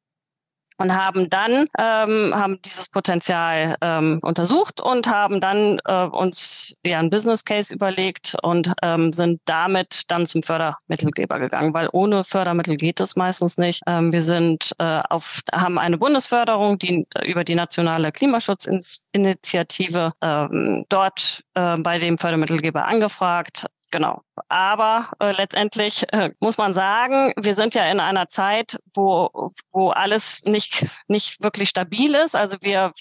und 0.77 0.93
haben 0.93 1.29
dann 1.29 1.67
ähm, 1.77 2.33
haben 2.35 2.61
dieses 2.63 2.89
Potenzial 2.89 3.75
ähm, 3.81 4.19
untersucht 4.21 4.81
und 4.81 5.07
haben 5.07 5.39
dann 5.39 5.79
äh, 5.85 6.05
uns 6.05 6.75
ja 6.83 6.99
ein 6.99 7.09
Business 7.09 7.45
Case 7.45 7.73
überlegt 7.73 8.35
und 8.41 8.73
ähm, 8.81 9.13
sind 9.13 9.41
damit 9.45 10.09
dann 10.09 10.25
zum 10.25 10.43
Fördermittelgeber 10.43 11.39
gegangen, 11.39 11.73
weil 11.73 11.89
ohne 11.91 12.23
Fördermittel 12.23 12.77
geht 12.77 12.99
es 12.99 13.15
meistens 13.15 13.57
nicht. 13.57 13.81
Ähm, 13.87 14.11
wir 14.11 14.21
sind 14.21 14.73
äh, 14.79 15.01
auf 15.09 15.41
haben 15.53 15.77
eine 15.77 15.97
Bundesförderung, 15.97 16.79
die 16.79 17.05
über 17.23 17.43
die 17.43 17.55
nationale 17.55 18.11
Klimaschutzinitiative 18.11 20.13
ähm, 20.21 20.85
dort 20.89 21.43
äh, 21.53 21.77
bei 21.77 21.99
dem 21.99 22.17
Fördermittelgeber 22.17 22.85
angefragt, 22.85 23.67
Genau. 23.93 24.23
Aber 24.49 25.11
äh, 25.19 25.33
letztendlich 25.33 26.11
äh, 26.11 26.31
muss 26.39 26.57
man 26.57 26.73
sagen, 26.73 27.31
wir 27.37 27.55
sind 27.55 27.75
ja 27.75 27.85
in 27.91 27.99
einer 27.99 28.27
Zeit, 28.27 28.79
wo, 28.95 29.51
wo 29.71 29.91
alles 29.91 30.45
nicht, 30.45 30.87
nicht 31.07 31.43
wirklich 31.43 31.69
stabil 31.69 32.15
ist. 32.15 32.35
Also 32.35 32.57
wir 32.61 32.91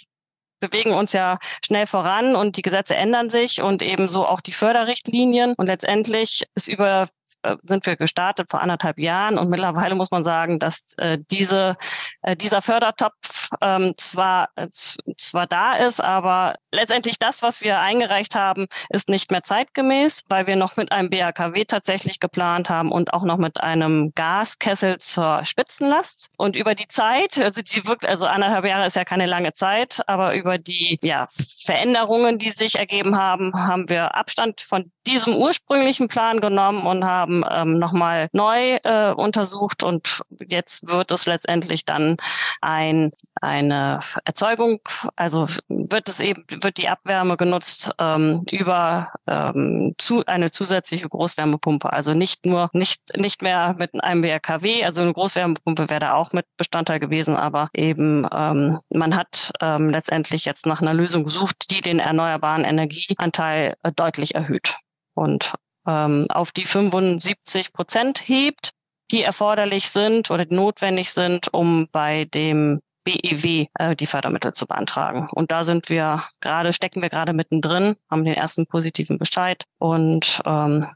bewegen 0.61 0.93
uns 0.93 1.15
ja 1.15 1.39
schnell 1.65 1.87
voran 1.87 2.37
und 2.37 2.59
die 2.59 2.63
Gesetze 2.63 2.95
ändern 2.95 3.31
sich 3.31 3.63
und 3.63 3.81
ebenso 3.81 4.27
auch 4.27 4.43
die 4.43 4.53
Förderrichtlinien. 4.53 5.55
Und 5.57 5.65
letztendlich 5.65 6.45
ist 6.55 6.69
über 6.69 7.09
äh, 7.43 7.57
sind 7.63 7.87
wir 7.87 7.97
gestartet 7.97 8.51
vor 8.51 8.61
anderthalb 8.61 8.99
Jahren 8.99 9.39
und 9.39 9.49
mittlerweile 9.49 9.95
muss 9.95 10.11
man 10.11 10.25
sagen, 10.25 10.59
dass 10.59 10.93
äh, 10.99 11.19
diese, 11.31 11.79
äh, 12.21 12.37
dieser 12.37 12.61
Fördertopf 12.61 13.42
ähm, 13.61 13.95
zwar, 13.97 14.51
äh, 14.57 14.69
zwar 14.71 15.47
da 15.47 15.75
ist, 15.75 16.01
aber 16.01 16.55
letztendlich 16.73 17.19
das, 17.19 17.43
was 17.43 17.61
wir 17.61 17.81
eingereicht 17.81 18.35
haben, 18.35 18.67
ist 18.89 19.09
nicht 19.09 19.31
mehr 19.31 19.43
zeitgemäß, 19.43 20.25
weil 20.29 20.47
wir 20.47 20.57
noch 20.57 20.77
mit 20.77 20.93
einem 20.93 21.11
BAKW 21.11 21.65
tatsächlich 21.65 22.21
geplant 22.21 22.71
haben 22.71 22.91
und 22.91 23.13
auch 23.13 23.25
noch 23.25 23.37
mit 23.37 23.61
einem 23.61 24.13
Gaskessel 24.15 24.99
zur 24.99 25.45
Spitzenlast. 25.45 26.31
Und 26.39 26.57
über 26.57 26.75
die 26.75 26.89
Zeit, 26.89 27.39
also 27.39 27.63
die 27.63 27.87
wirkt, 27.87 28.07
also 28.07 28.27
anderthalb 28.27 28.65
Jahre 28.65 28.87
ist 28.87 28.97
ja 28.97 29.05
keine 29.05 29.27
lange 29.27 29.53
Zeit, 29.53 30.01
aber 30.07 30.35
über 30.35 30.59
die 30.59 30.99
ja, 31.03 31.27
Veränderungen, 31.65 32.39
die 32.39 32.51
sich 32.51 32.77
ergeben 32.79 33.19
haben, 33.19 33.53
haben 33.55 33.89
wir 33.89 34.15
Abstand 34.15 34.61
von 34.61 34.91
diesem 35.07 35.35
ursprünglichen 35.35 36.09
Plan 36.09 36.41
genommen 36.41 36.87
und 36.87 37.05
haben 37.05 37.45
ähm, 37.51 37.79
nochmal 37.79 38.29
neu 38.33 38.77
äh, 38.83 39.13
untersucht 39.13 39.83
und 39.83 40.23
jetzt 40.49 40.89
wird 40.89 41.11
es 41.11 41.27
letztendlich 41.27 41.85
dann 41.85 42.17
ein, 42.61 43.13
eine 43.43 44.01
Erzeugung, 44.25 44.81
also 45.17 45.47
wird 45.69 46.09
es 46.09 46.21
eben, 46.21 46.45
wird 46.49 46.79
die 46.79 46.89
Abwärme 46.89 47.37
genutzt 47.37 47.93
ähm, 47.99 48.45
über 48.51 49.13
ähm, 49.27 49.95
zu, 49.99 50.25
eine 50.27 50.51
zusätzliche 50.51 51.09
Großwärmepumpe. 51.09 51.93
Also 51.93 52.15
nicht 52.15 52.47
nur, 52.47 52.71
nicht, 52.73 53.17
nicht 53.17 53.43
mehr 53.43 53.75
mit 53.79 53.93
einem 54.03 54.23
BRKW, 54.23 54.85
also 54.85 55.03
eine 55.03 55.13
Großwärmepumpe 55.13 55.91
wäre 55.91 56.01
da 56.01 56.15
auch 56.15 56.33
mit 56.33 56.47
Bestandteil 56.57 57.01
gewesen, 57.01 57.37
aber 57.37 57.69
eben 57.75 58.27
ähm, 58.33 58.79
man 58.91 59.17
hat 59.17 59.53
ähm, 59.61 59.91
letztendlich 59.91 60.45
jetzt 60.45 60.67
nach 60.67 60.81
einer 60.81 60.95
Lösung 60.95 61.25
gesucht, 61.25 61.71
die 61.71 61.81
den 61.81 61.99
erneuerbaren 61.99 62.65
Energieanteil 62.65 63.75
äh, 63.83 63.93
deutlich 63.93 64.35
erhöht 64.37 64.77
und 65.15 65.53
ähm, 65.87 66.27
auf 66.31 66.53
die 66.53 66.65
75 66.65 67.73
Prozent 67.73 68.21
hebt, 68.21 68.73
die 69.11 69.23
erforderlich 69.23 69.91
sind 69.91 70.31
oder 70.31 70.47
notwendig 70.49 71.13
sind, 71.13 71.53
um 71.53 71.89
bei 71.91 72.25
dem 72.27 72.81
BEW 73.05 73.67
äh, 73.75 73.97
die 73.97 74.07
Fördermittel 74.07 74.53
zu 74.53 74.67
beantragen. 74.67 75.29
Und 75.33 75.51
da 75.51 75.65
sind 75.65 75.89
wir 75.89 76.25
gerade, 76.41 76.73
stecken 76.73 77.03
wir 77.03 77.11
gerade 77.11 77.33
mittendrin, 77.33 77.97
haben 78.11 78.25
den 78.25 78.35
ersten 78.35 78.67
positiven 78.67 79.19
Bescheid 79.19 79.65
und 79.79 80.41
ähm, 80.45 80.87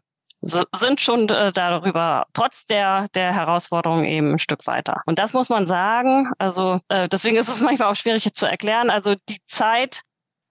sind 0.43 1.01
schon 1.01 1.29
äh, 1.29 1.53
darüber 1.53 2.27
trotz 2.33 2.67
der 2.67 3.09
der 3.15 3.35
Herausforderungen 3.35 4.05
eben 4.05 4.35
ein 4.35 4.39
Stück 4.39 4.67
weiter. 4.67 5.03
Und 5.07 5.19
das 5.19 5.33
muss 5.33 5.49
man 5.49 5.67
sagen. 5.67 6.31
Also 6.39 6.81
äh, 6.89 7.09
deswegen 7.09 7.37
ist 7.37 7.49
es 7.49 7.61
manchmal 7.63 7.91
auch 7.91 7.97
schwierig 7.97 8.33
zu 8.33 8.47
erklären. 8.47 8.91
Also 8.91 9.15
die 9.29 9.41
Zeit 9.47 10.03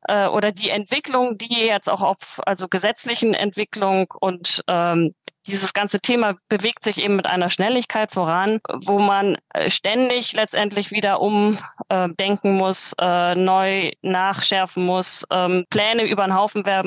äh, 0.07 0.27
oder 0.27 0.51
die 0.51 0.69
Entwicklung, 0.69 1.37
die 1.37 1.53
jetzt 1.53 1.89
auch 1.89 2.01
auf 2.01 2.41
also 2.45 2.67
gesetzlichen 2.67 3.33
Entwicklung 3.33 4.13
und 4.19 4.63
ähm, 4.67 5.13
dieses 5.47 5.73
ganze 5.73 5.99
Thema 5.99 6.35
bewegt 6.49 6.83
sich 6.83 7.03
eben 7.03 7.15
mit 7.15 7.27
einer 7.27 7.49
Schnelligkeit 7.49 8.11
voran, 8.11 8.59
wo 8.85 8.99
man 8.99 9.37
äh, 9.53 9.69
ständig 9.69 10.33
letztendlich 10.33 10.91
wieder 10.91 11.21
umdenken 11.21 12.47
äh, 12.47 12.57
muss, 12.57 12.93
äh, 12.99 13.35
neu 13.35 13.91
nachschärfen 14.01 14.85
muss, 14.85 15.25
ähm, 15.31 15.65
Pläne 15.69 16.03
über 16.03 16.25
den 16.25 16.35
Haufen 16.35 16.65
äh, 16.65 16.83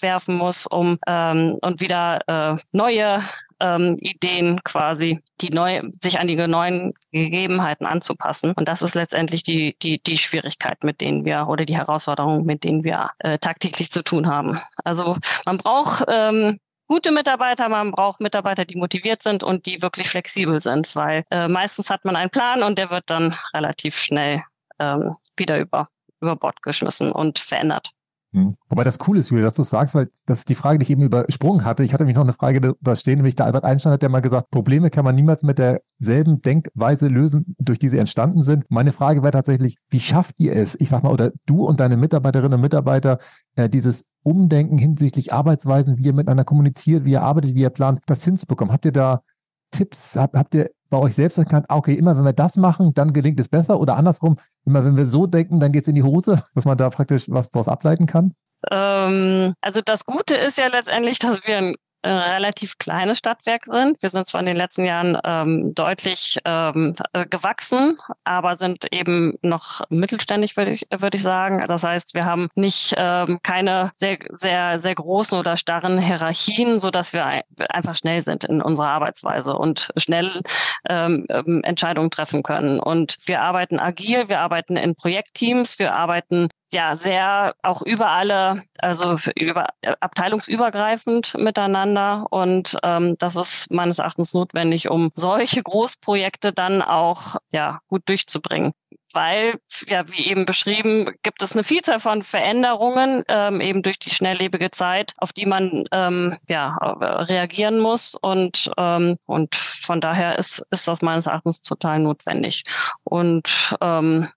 werfen 0.00 0.36
muss, 0.36 0.66
um 0.66 0.98
ähm, 1.06 1.56
und 1.60 1.80
wieder 1.80 2.20
äh, 2.26 2.60
neue 2.72 3.22
ähm, 3.60 3.96
Ideen 4.00 4.62
quasi, 4.64 5.20
die 5.40 5.50
neu, 5.50 5.82
sich 6.02 6.18
an 6.18 6.26
die 6.26 6.36
neuen 6.36 6.94
Gegebenheiten 7.12 7.86
anzupassen. 7.86 8.52
Und 8.52 8.68
das 8.68 8.82
ist 8.82 8.94
letztendlich 8.94 9.42
die, 9.42 9.76
die, 9.82 10.02
die 10.02 10.18
Schwierigkeit, 10.18 10.82
mit 10.82 11.00
denen 11.00 11.24
wir 11.24 11.46
oder 11.48 11.64
die 11.64 11.76
Herausforderung, 11.76 12.44
mit 12.44 12.64
denen 12.64 12.84
wir 12.84 13.10
äh, 13.18 13.38
tagtäglich 13.38 13.90
zu 13.90 14.02
tun 14.02 14.26
haben. 14.26 14.58
Also 14.84 15.16
man 15.44 15.58
braucht 15.58 16.04
ähm, 16.08 16.58
gute 16.90 17.12
Mitarbeiter, 17.12 17.68
man 17.68 17.92
braucht 17.92 18.20
Mitarbeiter, 18.20 18.64
die 18.64 18.76
motiviert 18.76 19.22
sind 19.22 19.44
und 19.44 19.64
die 19.64 19.80
wirklich 19.80 20.08
flexibel 20.08 20.60
sind, 20.60 20.96
weil 20.96 21.22
äh, 21.30 21.46
meistens 21.46 21.88
hat 21.88 22.04
man 22.04 22.16
einen 22.16 22.30
Plan 22.30 22.64
und 22.64 22.78
der 22.78 22.90
wird 22.90 23.04
dann 23.06 23.32
relativ 23.54 23.96
schnell 23.96 24.42
ähm, 24.80 25.14
wieder 25.36 25.60
über, 25.60 25.88
über 26.20 26.34
Bord 26.34 26.60
geschmissen 26.62 27.12
und 27.12 27.38
verändert. 27.38 27.92
Hm. 28.32 28.52
Wobei 28.68 28.84
das 28.84 28.98
cool 29.08 29.18
ist, 29.18 29.30
Julia, 29.30 29.46
dass 29.46 29.54
du 29.54 29.64
sagst, 29.64 29.94
weil 29.96 30.08
das 30.24 30.38
ist 30.38 30.48
die 30.48 30.54
Frage, 30.54 30.78
die 30.78 30.84
ich 30.84 30.90
eben 30.90 31.02
übersprungen 31.02 31.64
hatte. 31.64 31.82
Ich 31.82 31.92
hatte 31.92 32.04
mich 32.04 32.14
noch 32.14 32.22
eine 32.22 32.32
Frage 32.32 32.76
da 32.80 32.94
stehen, 32.94 33.16
nämlich 33.16 33.34
der 33.34 33.46
Albert 33.46 33.64
Einstein 33.64 33.92
hat 33.92 34.04
ja 34.04 34.08
mal 34.08 34.20
gesagt, 34.20 34.50
Probleme 34.52 34.90
kann 34.90 35.04
man 35.04 35.16
niemals 35.16 35.42
mit 35.42 35.58
derselben 35.58 36.40
Denkweise 36.40 37.08
lösen, 37.08 37.56
durch 37.58 37.80
die 37.80 37.88
sie 37.88 37.98
entstanden 37.98 38.44
sind. 38.44 38.66
Meine 38.68 38.92
Frage 38.92 39.22
wäre 39.22 39.32
tatsächlich, 39.32 39.78
wie 39.88 39.98
schafft 39.98 40.38
ihr 40.38 40.54
es, 40.54 40.80
ich 40.80 40.90
sag 40.90 41.02
mal, 41.02 41.12
oder 41.12 41.32
du 41.46 41.64
und 41.66 41.80
deine 41.80 41.96
Mitarbeiterinnen 41.96 42.54
und 42.54 42.60
Mitarbeiter, 42.60 43.18
äh, 43.56 43.68
dieses 43.68 44.04
Umdenken 44.22 44.78
hinsichtlich 44.78 45.32
Arbeitsweisen, 45.32 45.98
wie 45.98 46.04
ihr 46.04 46.12
miteinander 46.12 46.44
kommuniziert, 46.44 47.04
wie 47.04 47.12
ihr 47.12 47.22
arbeitet, 47.22 47.54
wie 47.56 47.62
ihr 47.62 47.70
plant, 47.70 48.00
das 48.06 48.24
hinzubekommen? 48.24 48.72
Habt 48.72 48.84
ihr 48.84 48.92
da 48.92 49.22
Tipps? 49.70 50.16
Habt, 50.16 50.36
habt 50.36 50.54
ihr 50.54 50.70
bei 50.90 50.98
euch 50.98 51.14
selbst 51.14 51.38
erkannt, 51.38 51.66
ah, 51.68 51.76
okay, 51.76 51.94
immer 51.94 52.16
wenn 52.16 52.24
wir 52.24 52.32
das 52.32 52.56
machen, 52.56 52.92
dann 52.94 53.12
gelingt 53.12 53.38
es 53.40 53.48
besser 53.48 53.78
oder 53.78 53.96
andersrum, 53.96 54.36
immer 54.66 54.84
wenn 54.84 54.96
wir 54.96 55.06
so 55.06 55.26
denken, 55.26 55.60
dann 55.60 55.72
geht 55.72 55.84
es 55.84 55.88
in 55.88 55.94
die 55.94 56.02
Hose, 56.02 56.42
dass 56.54 56.64
man 56.64 56.76
da 56.76 56.90
praktisch 56.90 57.26
was 57.28 57.50
daraus 57.50 57.68
ableiten 57.68 58.06
kann? 58.06 58.34
Ähm, 58.70 59.54
also 59.60 59.80
das 59.82 60.04
Gute 60.04 60.34
ist 60.34 60.58
ja 60.58 60.66
letztendlich, 60.66 61.18
dass 61.18 61.46
wir 61.46 61.56
ein 61.56 61.74
äh, 62.02 62.08
relativ 62.08 62.78
kleines 62.78 63.18
Stadtwerk 63.18 63.64
sind. 63.66 64.00
Wir 64.02 64.08
sind 64.08 64.26
zwar 64.26 64.40
in 64.40 64.46
den 64.46 64.56
letzten 64.56 64.84
Jahren 64.84 65.18
ähm, 65.24 65.74
deutlich 65.74 66.38
ähm, 66.44 66.94
äh, 67.12 67.26
gewachsen, 67.26 67.98
aber 68.24 68.56
sind 68.56 68.92
eben 68.92 69.38
noch 69.42 69.82
mittelständig, 69.90 70.56
würde 70.56 70.72
ich, 70.72 70.86
würd 70.90 71.14
ich 71.14 71.22
sagen. 71.22 71.64
Das 71.66 71.84
heißt, 71.84 72.14
wir 72.14 72.24
haben 72.24 72.48
nicht 72.54 72.94
ähm, 72.96 73.40
keine 73.42 73.92
sehr, 73.96 74.18
sehr, 74.30 74.80
sehr 74.80 74.94
großen 74.94 75.38
oder 75.38 75.56
starren 75.56 75.98
Hierarchien, 75.98 76.78
so 76.78 76.90
dass 76.90 77.12
wir 77.12 77.26
ein, 77.26 77.42
einfach 77.68 77.96
schnell 77.96 78.22
sind 78.22 78.44
in 78.44 78.62
unserer 78.62 78.90
Arbeitsweise 78.90 79.54
und 79.54 79.90
schnell 79.96 80.42
ähm, 80.88 81.26
ähm, 81.28 81.62
Entscheidungen 81.64 82.10
treffen 82.10 82.42
können. 82.42 82.80
Und 82.80 83.16
wir 83.26 83.42
arbeiten 83.42 83.78
agil, 83.78 84.28
wir 84.28 84.40
arbeiten 84.40 84.76
in 84.76 84.94
Projektteams, 84.94 85.78
wir 85.78 85.94
arbeiten 85.94 86.48
ja 86.72 86.96
sehr 86.96 87.54
auch 87.62 87.82
über 87.82 88.10
alle, 88.10 88.64
also 88.78 89.16
über 89.36 89.66
abteilungsübergreifend 90.00 91.34
miteinander. 91.38 92.26
Und 92.30 92.76
ähm, 92.82 93.16
das 93.18 93.36
ist 93.36 93.70
meines 93.72 93.98
Erachtens 93.98 94.34
notwendig, 94.34 94.88
um 94.88 95.10
solche 95.12 95.62
Großprojekte 95.62 96.52
dann 96.52 96.82
auch 96.82 97.36
ja 97.52 97.80
gut 97.88 98.08
durchzubringen. 98.08 98.72
Weil, 99.12 99.58
ja, 99.88 100.08
wie 100.08 100.28
eben 100.28 100.46
beschrieben, 100.46 101.16
gibt 101.22 101.42
es 101.42 101.52
eine 101.52 101.64
Vielzahl 101.64 101.98
von 101.98 102.22
Veränderungen, 102.22 103.24
ähm, 103.26 103.60
eben 103.60 103.82
durch 103.82 103.98
die 103.98 104.10
schnelllebige 104.10 104.70
Zeit, 104.70 105.14
auf 105.16 105.32
die 105.32 105.46
man 105.46 105.84
ähm, 105.90 106.36
ja, 106.48 106.76
reagieren 106.76 107.80
muss. 107.80 108.14
Und, 108.14 108.70
ähm, 108.76 109.16
und 109.26 109.56
von 109.56 110.00
daher 110.00 110.38
ist, 110.38 110.64
ist 110.70 110.86
das 110.86 111.02
meines 111.02 111.26
Erachtens 111.26 111.62
total 111.62 111.98
notwendig. 111.98 112.62
Und 113.02 113.76
ähm, 113.80 114.28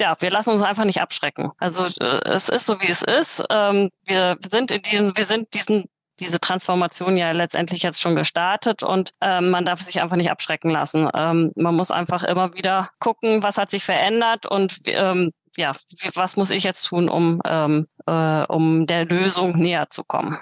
ja, 0.00 0.16
wir 0.20 0.30
lassen 0.30 0.50
uns 0.50 0.62
einfach 0.62 0.84
nicht 0.84 1.00
abschrecken. 1.00 1.50
Also 1.58 1.84
äh, 1.84 2.20
es 2.24 2.48
ist 2.48 2.66
so, 2.66 2.80
wie 2.80 2.88
es 2.88 3.02
ist. 3.02 3.44
Ähm, 3.50 3.90
wir 4.04 4.38
sind 4.48 4.70
in 4.70 4.82
diesem, 4.82 5.16
wir 5.16 5.24
sind 5.24 5.54
diesen 5.54 5.84
diese 6.20 6.40
Transformation 6.40 7.16
ja 7.16 7.30
letztendlich 7.32 7.82
jetzt 7.82 8.00
schon 8.00 8.16
gestartet 8.16 8.82
und 8.82 9.12
ähm, 9.20 9.50
man 9.50 9.64
darf 9.64 9.80
sich 9.80 10.00
einfach 10.00 10.16
nicht 10.16 10.30
abschrecken 10.30 10.70
lassen. 10.70 11.08
Ähm, 11.14 11.52
man 11.54 11.74
muss 11.76 11.90
einfach 11.90 12.24
immer 12.24 12.54
wieder 12.54 12.90
gucken, 12.98 13.42
was 13.42 13.58
hat 13.58 13.70
sich 13.70 13.84
verändert 13.84 14.46
und 14.46 14.80
ähm, 14.86 15.32
ja, 15.56 15.72
was 16.14 16.36
muss 16.36 16.50
ich 16.50 16.64
jetzt 16.64 16.84
tun, 16.84 17.08
um, 17.08 17.40
ähm, 17.44 17.86
äh, 18.06 18.44
um 18.46 18.86
der 18.86 19.04
Lösung 19.04 19.56
näher 19.56 19.90
zu 19.90 20.04
kommen. 20.04 20.38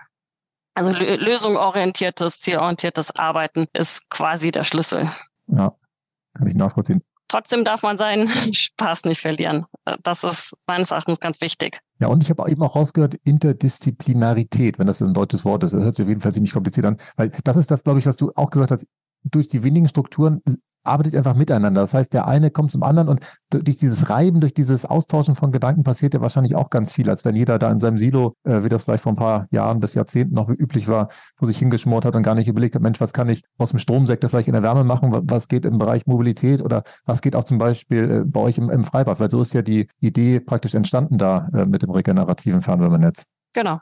Also 0.74 0.92
lösungorientiertes, 0.92 2.40
zielorientiertes 2.40 3.16
Arbeiten 3.16 3.66
ist 3.72 4.10
quasi 4.10 4.50
der 4.50 4.62
Schlüssel. 4.62 5.10
Ja, 5.46 5.74
kann 6.36 6.46
ich 6.46 6.54
nachvollziehen. 6.54 7.02
Trotzdem 7.28 7.64
darf 7.64 7.82
man 7.82 7.98
seinen 7.98 8.28
Spaß 8.54 9.04
nicht 9.04 9.20
verlieren. 9.20 9.66
Das 10.02 10.24
ist 10.24 10.56
meines 10.66 10.90
Erachtens 10.90 11.20
ganz 11.20 11.40
wichtig. 11.40 11.80
Ja, 11.98 12.08
und 12.08 12.22
ich 12.22 12.30
habe 12.30 12.48
eben 12.50 12.62
auch 12.62 12.76
rausgehört, 12.76 13.14
Interdisziplinarität, 13.24 14.78
wenn 14.78 14.86
das 14.86 15.02
ein 15.02 15.14
deutsches 15.14 15.44
Wort 15.44 15.64
ist. 15.64 15.72
Das 15.72 15.82
hört 15.82 15.96
sich 15.96 16.04
auf 16.04 16.08
jeden 16.08 16.20
Fall 16.20 16.32
ziemlich 16.32 16.52
kompliziert 16.52 16.86
an. 16.86 16.98
Weil 17.16 17.30
das 17.44 17.56
ist 17.56 17.70
das, 17.70 17.84
glaube 17.84 17.98
ich, 17.98 18.06
was 18.06 18.16
du 18.16 18.32
auch 18.34 18.50
gesagt 18.50 18.70
hast. 18.70 18.86
Durch 19.24 19.48
die 19.48 19.64
wenigen 19.64 19.88
Strukturen 19.88 20.40
arbeitet 20.86 21.14
einfach 21.14 21.34
miteinander. 21.34 21.80
Das 21.80 21.94
heißt, 21.94 22.12
der 22.12 22.26
eine 22.26 22.50
kommt 22.50 22.72
zum 22.72 22.82
anderen 22.82 23.08
und 23.08 23.20
durch 23.50 23.76
dieses 23.76 24.08
Reiben, 24.08 24.40
durch 24.40 24.54
dieses 24.54 24.84
Austauschen 24.84 25.34
von 25.34 25.52
Gedanken 25.52 25.82
passiert 25.82 26.14
ja 26.14 26.20
wahrscheinlich 26.20 26.54
auch 26.54 26.70
ganz 26.70 26.92
viel, 26.92 27.08
als 27.10 27.24
wenn 27.24 27.34
jeder 27.34 27.58
da 27.58 27.70
in 27.70 27.80
seinem 27.80 27.98
Silo, 27.98 28.34
äh, 28.44 28.62
wie 28.62 28.68
das 28.68 28.84
vielleicht 28.84 29.02
vor 29.02 29.12
ein 29.12 29.16
paar 29.16 29.46
Jahren 29.50 29.80
bis 29.80 29.94
Jahrzehnten 29.94 30.34
noch 30.34 30.48
üblich 30.48 30.88
war, 30.88 31.08
wo 31.38 31.46
sich 31.46 31.58
hingeschmort 31.58 32.04
hat 32.04 32.16
und 32.16 32.22
gar 32.22 32.34
nicht 32.34 32.48
überlegt 32.48 32.74
hat, 32.74 32.82
Mensch, 32.82 33.00
was 33.00 33.12
kann 33.12 33.28
ich 33.28 33.42
aus 33.58 33.70
dem 33.70 33.78
Stromsektor 33.78 34.30
vielleicht 34.30 34.48
in 34.48 34.54
der 34.54 34.62
Wärme 34.62 34.84
machen, 34.84 35.10
was 35.12 35.48
geht 35.48 35.64
im 35.64 35.78
Bereich 35.78 36.06
Mobilität 36.06 36.62
oder 36.62 36.82
was 37.04 37.22
geht 37.22 37.36
auch 37.36 37.44
zum 37.44 37.58
Beispiel 37.58 38.10
äh, 38.10 38.24
bei 38.24 38.40
euch 38.40 38.58
im, 38.58 38.70
im 38.70 38.84
Freibad, 38.84 39.20
weil 39.20 39.30
so 39.30 39.40
ist 39.42 39.54
ja 39.54 39.62
die 39.62 39.88
Idee 40.00 40.40
praktisch 40.40 40.74
entstanden 40.74 41.18
da 41.18 41.48
äh, 41.52 41.66
mit 41.66 41.82
dem 41.82 41.90
regenerativen 41.90 42.62
Fernwärmenetz. 42.62 43.24
Genau, 43.52 43.78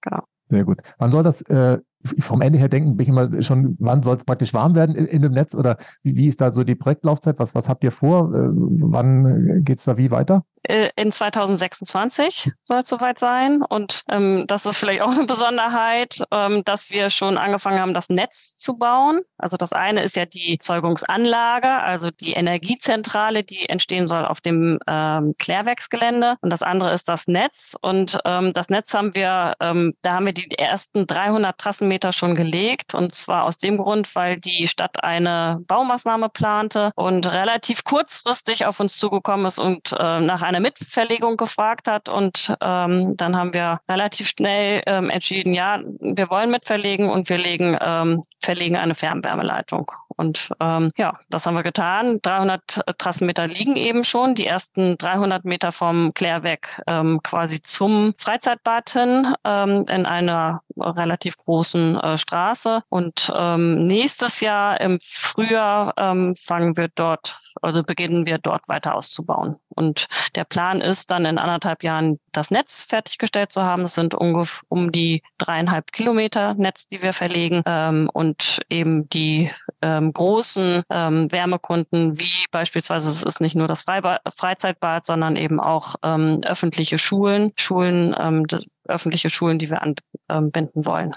genau. 0.00 0.22
Sehr 0.48 0.64
gut. 0.64 0.80
Wann 0.98 1.12
soll 1.12 1.22
das 1.22 1.42
äh, 1.42 1.78
vom 2.20 2.40
Ende 2.40 2.58
her 2.58 2.68
denken, 2.68 2.96
bin 2.96 3.04
ich 3.04 3.08
immer 3.08 3.42
schon, 3.42 3.76
wann 3.78 4.02
soll 4.02 4.16
es 4.16 4.24
praktisch 4.24 4.54
warm 4.54 4.74
werden 4.74 4.94
in, 4.94 5.06
in, 5.06 5.22
dem 5.22 5.32
Netz 5.32 5.54
oder 5.54 5.76
wie, 6.02 6.16
wie, 6.16 6.26
ist 6.26 6.40
da 6.40 6.52
so 6.52 6.64
die 6.64 6.74
Projektlaufzeit? 6.74 7.38
Was, 7.38 7.54
was 7.54 7.68
habt 7.68 7.84
ihr 7.84 7.92
vor? 7.92 8.34
Äh, 8.34 8.48
wann 8.52 9.64
geht 9.64 9.78
es 9.78 9.84
da 9.84 9.96
wie 9.96 10.10
weiter? 10.10 10.44
Äh, 10.62 10.90
in 10.96 11.10
2026 11.10 12.50
soll 12.62 12.80
es 12.80 12.88
soweit 12.88 13.18
sein. 13.18 13.62
Und 13.62 14.04
ähm, 14.10 14.44
das 14.46 14.66
ist 14.66 14.76
vielleicht 14.76 15.00
auch 15.00 15.10
eine 15.10 15.24
Besonderheit, 15.24 16.22
ähm, 16.30 16.64
dass 16.64 16.90
wir 16.90 17.08
schon 17.10 17.38
angefangen 17.38 17.80
haben, 17.80 17.94
das 17.94 18.08
Netz 18.10 18.56
zu 18.56 18.76
bauen. 18.76 19.22
Also 19.38 19.56
das 19.56 19.72
eine 19.72 20.02
ist 20.02 20.16
ja 20.16 20.26
die 20.26 20.58
Zeugungsanlage, 20.58 21.68
also 21.68 22.10
die 22.10 22.32
Energiezentrale, 22.32 23.42
die 23.42 23.68
entstehen 23.68 24.06
soll 24.06 24.26
auf 24.26 24.40
dem 24.40 24.78
ähm, 24.86 25.34
Klärwerksgelände. 25.38 26.36
Und 26.42 26.50
das 26.50 26.62
andere 26.62 26.92
ist 26.92 27.08
das 27.08 27.26
Netz. 27.26 27.76
Und 27.80 28.18
ähm, 28.26 28.52
das 28.52 28.68
Netz 28.68 28.92
haben 28.92 29.14
wir, 29.14 29.54
ähm, 29.60 29.94
da 30.02 30.12
haben 30.12 30.26
wir 30.26 30.34
die 30.34 30.50
ersten 30.58 31.06
300 31.06 31.56
Trassenmeter 31.56 32.12
schon 32.12 32.34
gelegt. 32.34 32.94
Und 32.94 33.12
zwar 33.12 33.44
aus 33.44 33.56
dem 33.56 33.78
Grund, 33.78 34.14
weil 34.14 34.38
die 34.38 34.68
Stadt 34.68 35.02
eine 35.02 35.58
Baumaßnahme 35.66 36.28
plante 36.28 36.92
und 36.96 37.26
relativ 37.32 37.82
kurzfristig 37.84 38.66
auf 38.66 38.78
uns 38.78 38.98
zugekommen 38.98 39.46
ist 39.46 39.58
und 39.58 39.92
äh, 39.98 40.20
nach 40.20 40.42
einer 40.50 40.60
Mitverlegung 40.60 41.36
gefragt 41.36 41.88
hat. 41.88 42.08
Und 42.08 42.54
ähm, 42.60 43.16
dann 43.16 43.36
haben 43.36 43.54
wir 43.54 43.80
relativ 43.88 44.28
schnell 44.28 44.82
ähm, 44.86 45.10
entschieden, 45.10 45.54
ja, 45.54 45.80
wir 46.00 46.28
wollen 46.30 46.50
mitverlegen 46.50 47.08
und 47.08 47.28
wir 47.28 47.38
legen, 47.38 47.76
ähm, 47.80 48.24
verlegen 48.40 48.76
eine 48.76 48.94
Fernwärmeleitung. 48.94 49.90
Und 50.20 50.50
ähm, 50.60 50.90
ja, 50.98 51.18
das 51.30 51.46
haben 51.46 51.54
wir 51.54 51.62
getan. 51.62 52.20
300 52.20 52.82
Trassenmeter 52.98 53.46
liegen 53.46 53.76
eben 53.76 54.04
schon. 54.04 54.34
Die 54.34 54.46
ersten 54.46 54.98
300 54.98 55.46
Meter 55.46 55.72
vom 55.72 56.12
Klärweg 56.12 56.82
ähm, 56.86 57.20
quasi 57.22 57.62
zum 57.62 58.12
Freizeitbad 58.18 58.90
hin 58.90 59.34
ähm, 59.44 59.86
in 59.88 60.04
einer 60.04 60.62
relativ 60.76 61.38
großen 61.38 61.98
äh, 61.98 62.18
Straße. 62.18 62.82
Und 62.90 63.32
ähm, 63.34 63.86
nächstes 63.86 64.40
Jahr 64.40 64.78
im 64.80 64.98
Frühjahr 65.02 65.94
ähm, 65.96 66.34
fangen 66.36 66.76
wir 66.76 66.88
dort, 66.94 67.40
also 67.62 67.82
beginnen 67.82 68.26
wir 68.26 68.36
dort 68.36 68.68
weiter 68.68 68.96
auszubauen. 68.96 69.56
Und 69.80 70.08
der 70.34 70.44
Plan 70.44 70.82
ist 70.82 71.10
dann 71.10 71.24
in 71.24 71.38
anderthalb 71.38 71.82
Jahren 71.82 72.20
das 72.32 72.50
Netz 72.50 72.82
fertiggestellt 72.82 73.50
zu 73.50 73.62
haben. 73.62 73.84
Es 73.84 73.94
sind 73.94 74.14
ungefähr 74.14 74.60
um 74.68 74.92
die 74.92 75.22
dreieinhalb 75.38 75.90
Kilometer 75.90 76.52
Netz, 76.52 76.86
die 76.86 77.00
wir 77.00 77.14
verlegen 77.14 77.62
ähm, 77.64 78.10
und 78.12 78.60
eben 78.68 79.08
die 79.08 79.50
ähm, 79.80 80.12
großen 80.12 80.82
ähm, 80.90 81.32
Wärmekunden, 81.32 82.18
wie 82.18 82.44
beispielsweise 82.50 83.08
es 83.08 83.22
ist 83.22 83.40
nicht 83.40 83.56
nur 83.56 83.68
das 83.68 83.82
Freibad, 83.82 84.20
Freizeitbad, 84.36 85.06
sondern 85.06 85.36
eben 85.36 85.60
auch 85.60 85.94
ähm, 86.02 86.42
öffentliche 86.44 86.98
Schulen, 86.98 87.52
Schulen, 87.56 88.14
ähm, 88.18 88.46
öffentliche 88.86 89.30
Schulen, 89.30 89.58
die 89.58 89.70
wir 89.70 89.80
anbinden 90.28 90.84
wollen. 90.84 91.16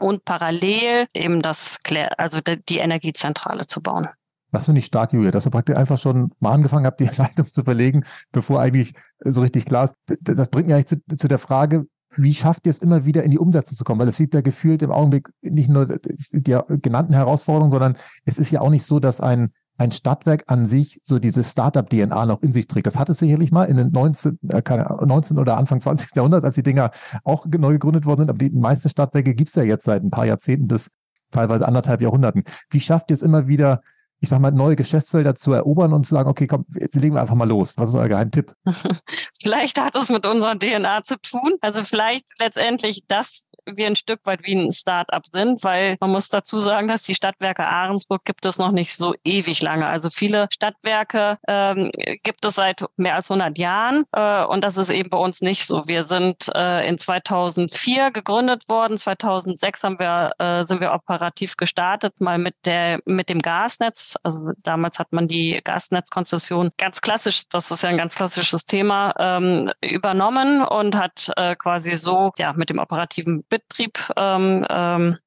Und 0.00 0.24
parallel 0.24 1.08
eben 1.12 1.42
das, 1.42 1.78
also 2.16 2.40
die 2.40 2.78
Energiezentrale 2.78 3.66
zu 3.66 3.82
bauen. 3.82 4.08
Das 4.56 4.64
finde 4.64 4.78
ich 4.78 4.86
stark, 4.86 5.12
Julia, 5.12 5.30
dass 5.30 5.46
ihr 5.46 5.50
praktisch 5.50 5.76
einfach 5.76 5.98
schon 5.98 6.30
mal 6.40 6.52
angefangen 6.52 6.86
habt, 6.86 6.98
die 6.98 7.04
Leitung 7.18 7.52
zu 7.52 7.62
verlegen, 7.62 8.04
bevor 8.32 8.60
eigentlich 8.60 8.94
so 9.22 9.42
richtig 9.42 9.66
klar 9.66 9.84
ist. 9.84 9.94
Das 10.22 10.48
bringt 10.48 10.68
mich 10.68 10.74
eigentlich 10.74 10.86
zu, 10.86 11.16
zu 11.16 11.28
der 11.28 11.38
Frage, 11.38 11.86
wie 12.16 12.32
schafft 12.32 12.64
ihr 12.64 12.70
es 12.70 12.78
immer 12.78 13.04
wieder 13.04 13.22
in 13.22 13.30
die 13.30 13.38
Umsetzung 13.38 13.76
zu 13.76 13.84
kommen? 13.84 14.00
Weil 14.00 14.08
es 14.08 14.16
gibt 14.16 14.34
ja 14.34 14.40
gefühlt 14.40 14.80
im 14.80 14.90
Augenblick 14.90 15.28
nicht 15.42 15.68
nur 15.68 15.86
die 15.86 16.58
genannten 16.80 17.12
Herausforderungen, 17.12 17.70
sondern 17.70 17.96
es 18.24 18.38
ist 18.38 18.50
ja 18.50 18.62
auch 18.62 18.70
nicht 18.70 18.86
so, 18.86 18.98
dass 18.98 19.20
ein, 19.20 19.52
ein 19.76 19.92
Stadtwerk 19.92 20.44
an 20.46 20.64
sich 20.64 21.02
so 21.04 21.18
diese 21.18 21.44
Startup-DNA 21.44 22.24
noch 22.24 22.42
in 22.42 22.54
sich 22.54 22.66
trägt. 22.66 22.86
Das 22.86 22.96
hat 22.96 23.10
es 23.10 23.18
sicherlich 23.18 23.52
mal 23.52 23.64
in 23.64 23.76
den 23.76 23.92
19, 23.92 24.38
äh, 24.48 24.62
19 25.04 25.38
oder 25.38 25.58
Anfang 25.58 25.82
20. 25.82 26.16
Jahrhundert, 26.16 26.46
als 26.46 26.54
die 26.54 26.62
Dinger 26.62 26.92
auch 27.24 27.44
neu 27.44 27.72
gegründet 27.72 28.06
worden 28.06 28.20
sind. 28.22 28.30
Aber 28.30 28.38
die 28.38 28.48
meisten 28.48 28.88
Stadtwerke 28.88 29.34
gibt 29.34 29.50
es 29.50 29.54
ja 29.54 29.64
jetzt 29.64 29.84
seit 29.84 30.02
ein 30.02 30.10
paar 30.10 30.24
Jahrzehnten 30.24 30.66
bis 30.66 30.90
teilweise 31.30 31.68
anderthalb 31.68 32.00
Jahrhunderten. 32.00 32.44
Wie 32.70 32.80
schafft 32.80 33.10
ihr 33.10 33.16
es 33.16 33.22
immer 33.22 33.46
wieder, 33.46 33.82
ich 34.26 34.30
sag 34.30 34.40
mal, 34.40 34.50
neue 34.50 34.74
Geschäftsfelder 34.74 35.36
zu 35.36 35.52
erobern 35.52 35.92
und 35.92 36.04
zu 36.04 36.10
sagen, 36.10 36.28
okay, 36.28 36.48
komm, 36.48 36.66
jetzt 36.74 36.96
legen 36.96 37.14
wir 37.14 37.20
einfach 37.20 37.36
mal 37.36 37.48
los. 37.48 37.74
Was 37.76 37.90
ist 37.90 37.94
euer 37.94 38.08
Geheimtipp? 38.08 38.52
vielleicht 39.38 39.80
hat 39.80 39.94
es 39.94 40.08
mit 40.08 40.26
unserer 40.26 40.58
DNA 40.58 41.04
zu 41.04 41.14
tun. 41.20 41.54
Also 41.60 41.84
vielleicht 41.84 42.30
letztendlich 42.40 43.04
das, 43.06 43.46
wir 43.74 43.86
ein 43.86 43.96
Stück 43.96 44.20
weit 44.24 44.44
wie 44.44 44.54
ein 44.54 44.70
Start-up 44.70 45.26
sind, 45.30 45.64
weil 45.64 45.96
man 46.00 46.10
muss 46.10 46.28
dazu 46.28 46.60
sagen, 46.60 46.88
dass 46.88 47.02
die 47.02 47.14
Stadtwerke 47.14 47.66
Ahrensburg 47.66 48.24
gibt 48.24 48.44
es 48.46 48.58
noch 48.58 48.72
nicht 48.72 48.94
so 48.94 49.14
ewig 49.24 49.62
lange. 49.62 49.86
Also 49.86 50.10
viele 50.10 50.48
Stadtwerke 50.50 51.38
ähm, 51.48 51.90
gibt 52.22 52.44
es 52.44 52.54
seit 52.54 52.84
mehr 52.96 53.14
als 53.14 53.30
100 53.30 53.58
Jahren 53.58 54.04
äh, 54.12 54.44
und 54.44 54.62
das 54.62 54.76
ist 54.76 54.90
eben 54.90 55.10
bei 55.10 55.18
uns 55.18 55.40
nicht 55.40 55.66
so. 55.66 55.86
Wir 55.86 56.04
sind 56.04 56.50
äh, 56.54 56.86
in 56.88 56.98
2004 56.98 58.10
gegründet 58.10 58.68
worden, 58.68 58.96
2006 58.96 59.84
haben 59.84 59.98
wir, 59.98 60.32
äh, 60.38 60.64
sind 60.66 60.80
wir 60.80 60.92
operativ 60.92 61.56
gestartet, 61.56 62.20
mal 62.20 62.38
mit 62.38 62.54
der 62.64 63.00
mit 63.04 63.28
dem 63.28 63.40
Gasnetz. 63.40 64.16
Also 64.22 64.52
damals 64.62 64.98
hat 64.98 65.12
man 65.12 65.28
die 65.28 65.60
Gasnetzkonzession 65.62 66.70
ganz 66.78 67.00
klassisch, 67.00 67.48
das 67.48 67.70
ist 67.70 67.82
ja 67.82 67.88
ein 67.88 67.98
ganz 67.98 68.14
klassisches 68.14 68.66
Thema, 68.66 69.14
ähm, 69.18 69.70
übernommen 69.80 70.62
und 70.64 70.96
hat 70.96 71.32
äh, 71.36 71.56
quasi 71.56 71.94
so 71.94 72.32
ja 72.38 72.52
mit 72.52 72.70
dem 72.70 72.78
operativen 72.78 73.44
Betrieb 73.58 73.98
ähm, 74.16 74.66
ähm, 74.68 75.18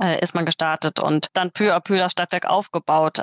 äh, 0.00 0.20
ist 0.22 0.34
man 0.34 0.46
gestartet 0.46 1.00
und 1.00 1.28
dann 1.34 1.52
peu 1.52 1.74
à 1.74 1.80
peu 1.80 1.98
das 1.98 2.12
Stadtwerk 2.12 2.46
aufgebaut. 2.46 3.22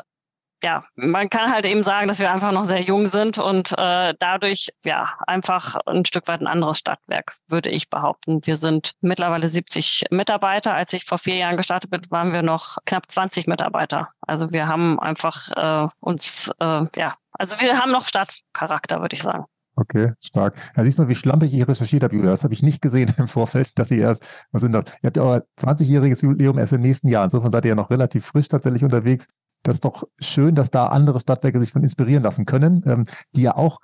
Ja, 0.64 0.84
man 0.96 1.30
kann 1.30 1.52
halt 1.52 1.66
eben 1.66 1.84
sagen, 1.84 2.08
dass 2.08 2.18
wir 2.20 2.32
einfach 2.32 2.52
noch 2.52 2.66
sehr 2.66 2.82
jung 2.82 3.08
sind 3.08 3.38
und 3.38 3.74
äh, 3.78 4.16
dadurch 4.18 4.70
ja 4.84 5.14
einfach 5.28 5.76
ein 5.86 6.04
Stück 6.04 6.28
weit 6.28 6.42
ein 6.42 6.48
anderes 6.48 6.80
Stadtwerk, 6.80 7.36
würde 7.48 7.70
ich 7.70 7.92
behaupten. 7.92 8.44
Wir 8.44 8.56
sind 8.56 8.94
mittlerweile 9.00 9.50
70 9.50 10.06
Mitarbeiter. 10.10 10.74
Als 10.74 10.94
ich 10.94 11.06
vor 11.06 11.20
vier 11.20 11.36
Jahren 11.36 11.58
gestartet 11.58 11.92
bin, 11.92 12.02
waren 12.10 12.34
wir 12.34 12.42
noch 12.42 12.78
knapp 12.86 13.04
20 13.08 13.46
Mitarbeiter. 13.46 14.10
Also 14.22 14.52
wir 14.52 14.68
haben 14.68 15.00
einfach 15.00 15.52
äh, 15.56 15.88
uns, 16.00 16.52
äh, 16.60 16.86
ja, 16.96 17.16
also 17.34 17.60
wir 17.60 17.78
haben 17.78 17.92
noch 17.92 18.08
Stadtcharakter, 18.08 19.00
würde 19.02 19.16
ich 19.16 19.22
sagen. 19.22 19.46
Okay, 19.80 20.14
stark. 20.22 20.56
Da 20.76 20.84
siehst 20.84 20.98
du, 20.98 21.08
wie 21.08 21.14
schlampig 21.14 21.54
ich 21.54 21.68
recherchiert 21.68 22.02
habe, 22.04 22.16
Julia. 22.16 22.32
Das 22.32 22.44
habe 22.44 22.54
ich 22.54 22.64
nicht 22.64 22.82
gesehen 22.82 23.14
im 23.18 23.28
Vorfeld, 23.28 23.78
dass 23.78 23.92
ihr 23.92 24.00
erst, 24.00 24.24
was 24.52 24.64
sind 24.64 24.72
das? 24.72 24.86
Ihr 25.04 25.08
habt 25.08 25.18
ja 25.18 25.24
euer 25.24 25.44
20-jähriges 25.60 26.24
Jubiläum 26.24 26.58
erst 26.58 26.74
im 26.74 26.82
nächsten 26.82 27.10
Jahr. 27.10 27.24
Insofern 27.24 27.52
seid 27.52 27.64
ihr 27.66 27.70
ja 27.70 27.76
noch 27.76 27.92
relativ 27.92 28.26
frisch 28.26 28.48
tatsächlich 28.48 28.84
unterwegs. 28.84 29.28
Das 29.62 29.76
ist 29.76 29.86
doch 29.86 30.04
schön, 30.20 30.56
dass 30.56 30.72
da 30.72 30.88
andere 30.88 31.20
Stadtwerke 31.20 31.60
sich 31.60 31.72
von 31.72 31.84
inspirieren 31.84 32.24
lassen 32.24 32.46
können, 32.46 32.84
ähm, 32.88 33.06
die 33.36 33.44
ja 33.44 33.56
auch 33.56 33.80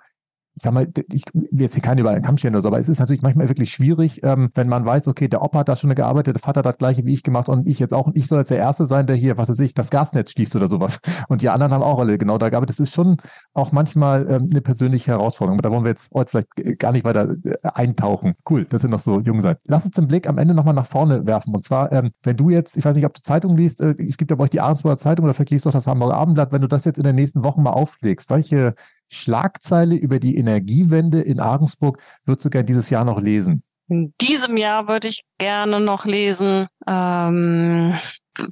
ich 0.56 0.63
sag 0.63 0.74
mal, 0.74 0.88
ich 1.12 1.24
will 1.34 1.62
jetzt 1.62 1.74
hier 1.74 1.84
keinen 1.84 2.00
über 2.00 2.12
einen 2.12 2.22
Kamm 2.22 2.38
stellen 2.38 2.54
oder 2.54 2.62
so, 2.62 2.68
aber 2.68 2.80
es 2.80 2.89
ist 2.89 3.00
natürlich 3.00 3.22
manchmal 3.22 3.50
wirklich 3.50 3.72
schwierig, 3.72 4.22
ähm, 4.24 4.50
wenn 4.54 4.70
man 4.70 4.86
weiß, 4.86 5.08
okay, 5.08 5.28
der 5.28 5.42
Opa 5.42 5.60
hat 5.60 5.70
da 5.70 5.76
schon 5.76 5.94
gearbeitet, 5.94 6.36
der 6.36 6.42
Vater 6.42 6.60
hat 6.60 6.66
das 6.66 6.78
gleiche 6.78 7.06
wie 7.06 7.13
ich 7.13 7.24
gemacht 7.24 7.50
und 7.50 7.68
ich 7.68 7.80
jetzt 7.80 7.94
auch 7.94 8.08
und 8.08 8.18
ich 8.18 8.28
soll 8.28 8.39
jetzt 8.39 8.52
der 8.52 8.58
Erste 8.58 8.86
sein, 8.86 9.08
der 9.08 9.16
hier, 9.16 9.38
was 9.38 9.50
weiß 9.50 9.60
ich, 9.60 9.74
das 9.74 9.89
Gasnetz 9.89 10.32
schließt 10.32 10.56
oder 10.56 10.68
sowas. 10.68 11.00
Und 11.30 11.42
die 11.42 11.50
anderen 11.50 11.72
haben 11.74 11.84
auch 11.84 12.00
alle 12.00 12.18
genau 12.18 12.38
da 12.38 12.50
gearbeitet. 12.50 12.78
Das 12.78 12.80
ist 12.80 12.94
schon 12.94 13.18
auch 13.54 13.72
manchmal 13.72 14.30
ähm, 14.30 14.50
eine 14.52 14.62
persönliche 14.62 15.12
Herausforderung. 15.12 15.58
Aber 15.58 15.68
da 15.68 15.74
wollen 15.74 15.84
wir 15.84 15.89
jetzt 15.89 16.12
heute 16.13 16.30
vielleicht 16.32 16.80
gar 16.80 16.92
nicht 16.92 17.06
weiter 17.06 17.36
äh, 17.44 17.56
eintauchen. 17.74 18.34
Cool, 18.50 18.66
dass 18.66 18.84
ihr 18.84 18.89
noch 18.89 19.00
so 19.00 19.20
jung 19.20 19.42
seid. 19.42 19.60
Lass 19.66 19.86
uns 19.86 19.96
den 19.96 20.08
Blick 20.08 20.28
am 20.28 20.38
Ende 20.38 20.54
nochmal 20.54 20.74
nach 20.74 20.86
vorne 20.86 21.26
werfen. 21.26 21.56
Und 21.56 21.63
zwar, 21.63 21.92
ähm, 21.92 22.12
wenn 22.24 22.38
du 22.38 22.50
jetzt, 22.50 22.78
ich 22.78 22.86
weiß 22.86 22.96
nicht, 22.96 23.06
ob 23.06 23.13
du 23.13 23.22
Zeitung 23.22 23.56
liest, 23.56 23.82
äh, 23.82 23.96
es 23.98 24.18
gibt 24.18 24.32
ja 24.32 24.38
bei 24.38 24.46
euch 24.46 24.50
die 24.50 24.62
Ahrensburger 24.62 24.98
Zeitung 24.98 25.26
oder 25.26 25.34
vielleicht 25.34 25.52
liest 25.52 25.66
du 25.66 25.70
auch 25.70 25.74
das 25.74 25.88
Hamburger 25.88 26.16
Abendblatt, 26.16 26.52
wenn 26.52 26.62
du 26.62 26.68
das 26.68 26.86
jetzt 26.86 26.98
in 26.98 27.04
den 27.04 27.16
nächsten 27.16 27.44
Wochen 27.44 27.63
mal 27.63 27.72
auflegst, 27.72 28.30
welche 28.30 28.76
Schlagzeile 29.10 29.96
über 29.96 30.20
die 30.20 30.38
Energiewende 30.38 31.22
in 31.22 31.39
Ahrensburg 31.39 32.00
würdest 32.26 32.46
du 32.46 32.50
gerne 32.50 32.66
dieses 32.66 32.89
Jahr 32.89 33.06
noch 33.06 33.20
lesen? 33.20 33.63
In 33.89 34.13
diesem 34.22 34.58
Jahr 34.58 34.88
würde 34.88 35.10
ich 35.10 35.24
gerne 35.38 35.80
noch 35.80 36.06
lesen. 36.06 36.68
Ähm, 36.88 37.98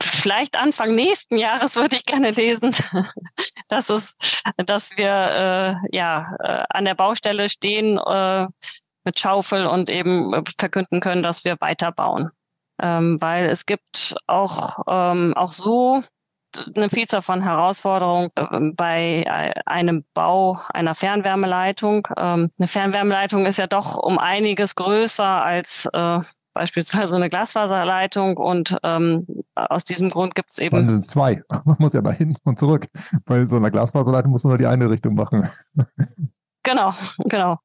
vielleicht 0.02 0.58
Anfang 0.58 0.94
nächsten 0.94 1.38
Jahres 1.38 1.76
würde 1.76 1.96
ich 1.96 2.06
gerne 2.06 2.32
lesen, 2.32 2.76
dass 3.70 3.90
es, 3.90 4.16
dass 4.58 4.98
wir 4.98 5.08
äh, 5.08 5.96
ja 5.96 6.36
äh, 6.40 6.64
an 6.70 6.86
der 6.86 6.96
Baustelle 6.96 7.50
stehen 7.50 7.98
äh, 7.98 8.48
mit 9.04 9.20
Schaufel 9.20 9.66
und 9.66 9.90
eben 9.90 10.44
verkünden 10.60 11.00
können, 11.00 11.24
dass 11.24 11.46
wir 11.46 11.58
weiterbauen. 11.60 12.30
Ähm, 12.82 13.22
weil 13.22 13.46
es 13.46 13.66
gibt 13.66 14.16
auch 14.28 14.80
ähm, 14.88 15.34
auch 15.36 15.54
so 15.54 16.04
eine 16.76 16.90
Vielzahl 16.90 17.22
von 17.22 17.42
Herausforderungen 17.42 18.30
ähm, 18.36 18.76
bei 18.76 19.24
äh, 19.24 19.54
einem 19.66 20.04
Bau 20.14 20.60
einer 20.74 20.96
Fernwärmeleitung. 20.96 22.08
Ähm, 22.18 22.52
eine 22.58 22.68
Fernwärmeleitung 22.68 23.46
ist 23.46 23.58
ja 23.58 23.68
doch 23.68 23.98
um 23.98 24.18
einiges 24.18 24.76
größer 24.76 25.26
als 25.26 25.88
äh, 25.94 26.20
beispielsweise 26.54 27.16
eine 27.16 27.30
Glasfaserleitung 27.30 28.38
und 28.38 28.78
ähm, 28.84 29.26
aus 29.56 29.86
diesem 29.86 30.10
Grund 30.10 30.36
gibt 30.36 30.52
es 30.52 30.58
eben. 30.58 30.88
Dann 30.88 31.04
zwei. 31.04 31.44
Man 31.66 31.78
muss 31.80 31.94
ja 31.94 32.02
mal 32.02 32.14
hin 32.14 32.38
und 32.44 32.60
zurück. 32.60 32.88
Bei 33.26 33.46
so 33.46 33.58
einer 33.58 33.72
Glasfaserleitung 33.72 34.32
muss 34.32 34.44
man 34.44 34.52
nur 34.52 34.58
die 34.58 34.68
eine 34.68 34.90
Richtung 34.90 35.16
machen. 35.16 35.50
Genau, 36.72 36.94
genau. 37.26 37.60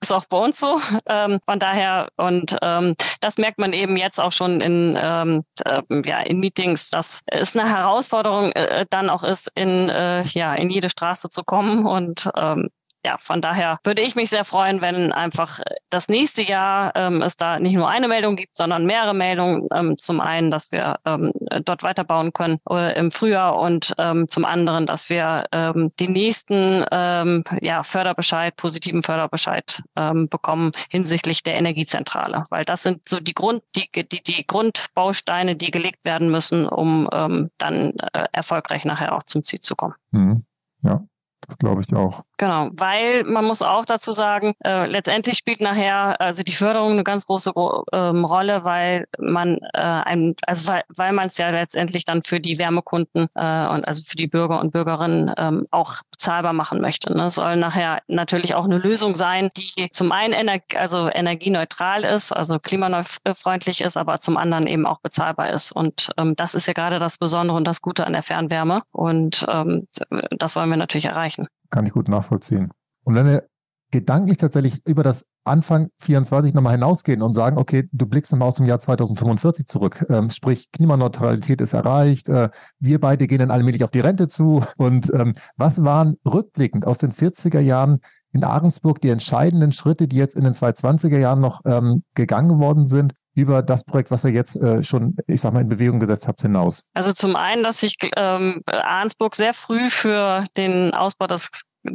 Ist 0.00 0.12
auch 0.12 0.24
bei 0.26 0.36
uns 0.38 0.58
so. 0.58 0.80
Ähm, 1.06 1.38
von 1.46 1.60
daher, 1.60 2.08
und 2.16 2.56
ähm, 2.60 2.96
das 3.20 3.38
merkt 3.38 3.58
man 3.58 3.72
eben 3.72 3.96
jetzt 3.96 4.18
auch 4.18 4.32
schon 4.32 4.60
in, 4.60 4.98
ähm, 5.00 5.44
äh, 5.64 5.82
ja, 6.04 6.20
in 6.20 6.40
Meetings, 6.40 6.90
dass 6.90 7.22
es 7.26 7.56
eine 7.56 7.68
Herausforderung 7.68 8.50
äh, 8.52 8.84
dann 8.90 9.10
auch 9.10 9.22
ist, 9.22 9.48
in, 9.54 9.88
äh, 9.88 10.22
ja, 10.24 10.54
in 10.54 10.70
jede 10.70 10.90
Straße 10.90 11.28
zu 11.30 11.44
kommen 11.44 11.86
und 11.86 12.28
ähm, 12.36 12.70
ja, 13.04 13.16
von 13.18 13.40
daher 13.40 13.78
würde 13.84 14.02
ich 14.02 14.14
mich 14.14 14.30
sehr 14.30 14.44
freuen, 14.44 14.80
wenn 14.80 15.12
einfach 15.12 15.60
das 15.90 16.08
nächste 16.08 16.42
Jahr 16.42 16.92
ähm, 16.94 17.22
es 17.22 17.36
da 17.36 17.58
nicht 17.58 17.74
nur 17.74 17.88
eine 17.88 18.08
Meldung 18.08 18.36
gibt, 18.36 18.56
sondern 18.56 18.86
mehrere 18.86 19.14
Meldungen. 19.14 19.68
Ähm, 19.72 19.98
zum 19.98 20.20
einen, 20.20 20.50
dass 20.50 20.72
wir 20.72 20.98
ähm, 21.04 21.32
dort 21.64 21.82
weiterbauen 21.82 22.32
können 22.32 22.60
äh, 22.68 22.98
im 22.98 23.10
Frühjahr 23.10 23.58
und 23.58 23.94
ähm, 23.98 24.28
zum 24.28 24.44
anderen, 24.44 24.86
dass 24.86 25.08
wir 25.08 25.46
ähm, 25.52 25.92
den 25.98 26.12
nächsten 26.12 26.84
ähm, 26.90 27.44
ja, 27.60 27.82
Förderbescheid, 27.82 28.56
positiven 28.56 29.02
Förderbescheid 29.02 29.82
ähm, 29.96 30.28
bekommen 30.28 30.72
hinsichtlich 30.90 31.42
der 31.42 31.54
Energiezentrale, 31.54 32.44
weil 32.50 32.64
das 32.64 32.82
sind 32.82 33.08
so 33.08 33.20
die 33.20 33.34
Grund, 33.34 33.62
die, 33.74 33.90
die, 33.92 34.22
die 34.22 34.46
Grundbausteine, 34.46 35.56
die 35.56 35.70
gelegt 35.70 36.04
werden 36.04 36.30
müssen, 36.30 36.66
um 36.66 37.08
ähm, 37.12 37.50
dann 37.58 37.94
äh, 38.12 38.26
erfolgreich 38.32 38.84
nachher 38.84 39.14
auch 39.14 39.22
zum 39.22 39.44
Ziel 39.44 39.60
zu 39.60 39.76
kommen. 39.76 39.94
Mhm. 40.10 40.44
Ja, 40.82 41.04
das 41.46 41.58
glaube 41.58 41.82
ich 41.82 41.94
auch. 41.94 42.22
Genau, 42.36 42.70
weil 42.72 43.24
man 43.24 43.44
muss 43.44 43.60
auch 43.60 43.84
dazu 43.84 44.12
sagen, 44.12 44.54
äh, 44.64 44.86
letztendlich 44.86 45.36
spielt 45.36 45.60
nachher 45.60 46.20
also 46.20 46.42
die 46.42 46.52
Förderung 46.52 46.92
eine 46.92 47.04
ganz 47.04 47.26
große 47.26 47.52
ähm, 47.92 48.24
Rolle, 48.24 48.64
weil 48.64 49.06
man 49.18 49.58
äh, 49.74 49.80
ein, 49.80 50.34
also 50.46 50.68
weil, 50.68 50.84
weil 50.96 51.12
man 51.12 51.28
es 51.28 51.36
ja 51.36 51.50
letztendlich 51.50 52.04
dann 52.04 52.22
für 52.22 52.40
die 52.40 52.58
Wärmekunden 52.58 53.28
äh, 53.34 53.66
und 53.68 53.86
also 53.86 54.02
für 54.02 54.16
die 54.16 54.26
Bürger 54.26 54.60
und 54.60 54.72
Bürgerinnen 54.72 55.32
ähm, 55.36 55.66
auch 55.70 55.96
bezahlbar 56.10 56.52
machen 56.52 56.80
möchte. 56.80 57.12
Ne? 57.12 57.30
Soll 57.30 57.56
nachher 57.56 58.00
natürlich 58.06 58.54
auch 58.54 58.64
eine 58.64 58.78
Lösung 58.78 59.16
sein, 59.16 59.50
die 59.56 59.90
zum 59.92 60.12
einen 60.12 60.32
ener 60.32 60.60
also 60.76 61.10
energieneutral 61.12 62.04
ist, 62.04 62.32
also 62.32 62.58
klimafreundlich 62.58 63.82
ist, 63.82 63.96
aber 63.96 64.18
zum 64.18 64.36
anderen 64.36 64.66
eben 64.66 64.86
auch 64.86 65.00
bezahlbar 65.00 65.50
ist. 65.50 65.72
Und 65.72 66.10
ähm, 66.16 66.36
das 66.36 66.54
ist 66.54 66.66
ja 66.66 66.72
gerade 66.72 66.98
das 66.98 67.18
Besondere 67.18 67.56
und 67.56 67.66
das 67.66 67.82
Gute 67.82 68.06
an 68.06 68.12
der 68.12 68.22
Fernwärme. 68.22 68.82
Und 68.92 69.46
ähm, 69.48 69.88
das 70.30 70.56
wollen 70.56 70.70
wir 70.70 70.76
natürlich 70.76 71.06
erreichen. 71.06 71.39
Kann 71.70 71.86
ich 71.86 71.92
gut 71.92 72.08
nachvollziehen. 72.08 72.70
Und 73.04 73.14
wenn 73.14 73.26
wir 73.26 73.44
gedanklich 73.90 74.38
tatsächlich 74.38 74.86
über 74.86 75.02
das 75.02 75.24
Anfang 75.44 75.88
24 76.00 76.54
nochmal 76.54 76.74
hinausgehen 76.74 77.22
und 77.22 77.32
sagen, 77.32 77.58
okay, 77.58 77.88
du 77.92 78.06
blickst 78.06 78.30
nochmal 78.30 78.48
aus 78.48 78.56
dem 78.56 78.66
Jahr 78.66 78.78
2045 78.78 79.66
zurück, 79.66 80.06
ähm, 80.08 80.30
sprich 80.30 80.70
Klimaneutralität 80.70 81.60
ist 81.60 81.72
erreicht, 81.72 82.28
äh, 82.28 82.50
wir 82.78 83.00
beide 83.00 83.26
gehen 83.26 83.38
dann 83.38 83.50
allmählich 83.50 83.82
auf 83.82 83.90
die 83.90 84.00
Rente 84.00 84.28
zu. 84.28 84.62
Und 84.76 85.12
ähm, 85.14 85.34
was 85.56 85.82
waren 85.82 86.16
rückblickend 86.24 86.86
aus 86.86 86.98
den 86.98 87.12
40er 87.12 87.60
Jahren 87.60 88.00
in 88.32 88.44
Ahrensburg 88.44 89.00
die 89.00 89.08
entscheidenden 89.08 89.72
Schritte, 89.72 90.06
die 90.06 90.16
jetzt 90.16 90.36
in 90.36 90.44
den 90.44 90.52
220er 90.52 91.18
Jahren 91.18 91.40
noch 91.40 91.62
ähm, 91.64 92.04
gegangen 92.14 92.60
worden 92.60 92.86
sind, 92.86 93.14
über 93.40 93.62
das 93.62 93.84
Projekt, 93.84 94.10
was 94.10 94.24
ihr 94.24 94.30
jetzt 94.30 94.56
äh, 94.56 94.82
schon, 94.82 95.16
ich 95.26 95.40
sag 95.40 95.52
mal, 95.52 95.60
in 95.60 95.68
Bewegung 95.68 96.00
gesetzt 96.00 96.28
habt, 96.28 96.42
hinaus? 96.42 96.84
Also 96.94 97.12
zum 97.12 97.36
einen, 97.36 97.62
dass 97.62 97.80
sich 97.80 97.96
ähm, 98.16 98.62
Arnsburg 98.66 99.36
sehr 99.36 99.54
früh 99.54 99.90
für 99.90 100.44
den 100.56 100.94
Ausbau 100.94 101.26
des 101.26 101.50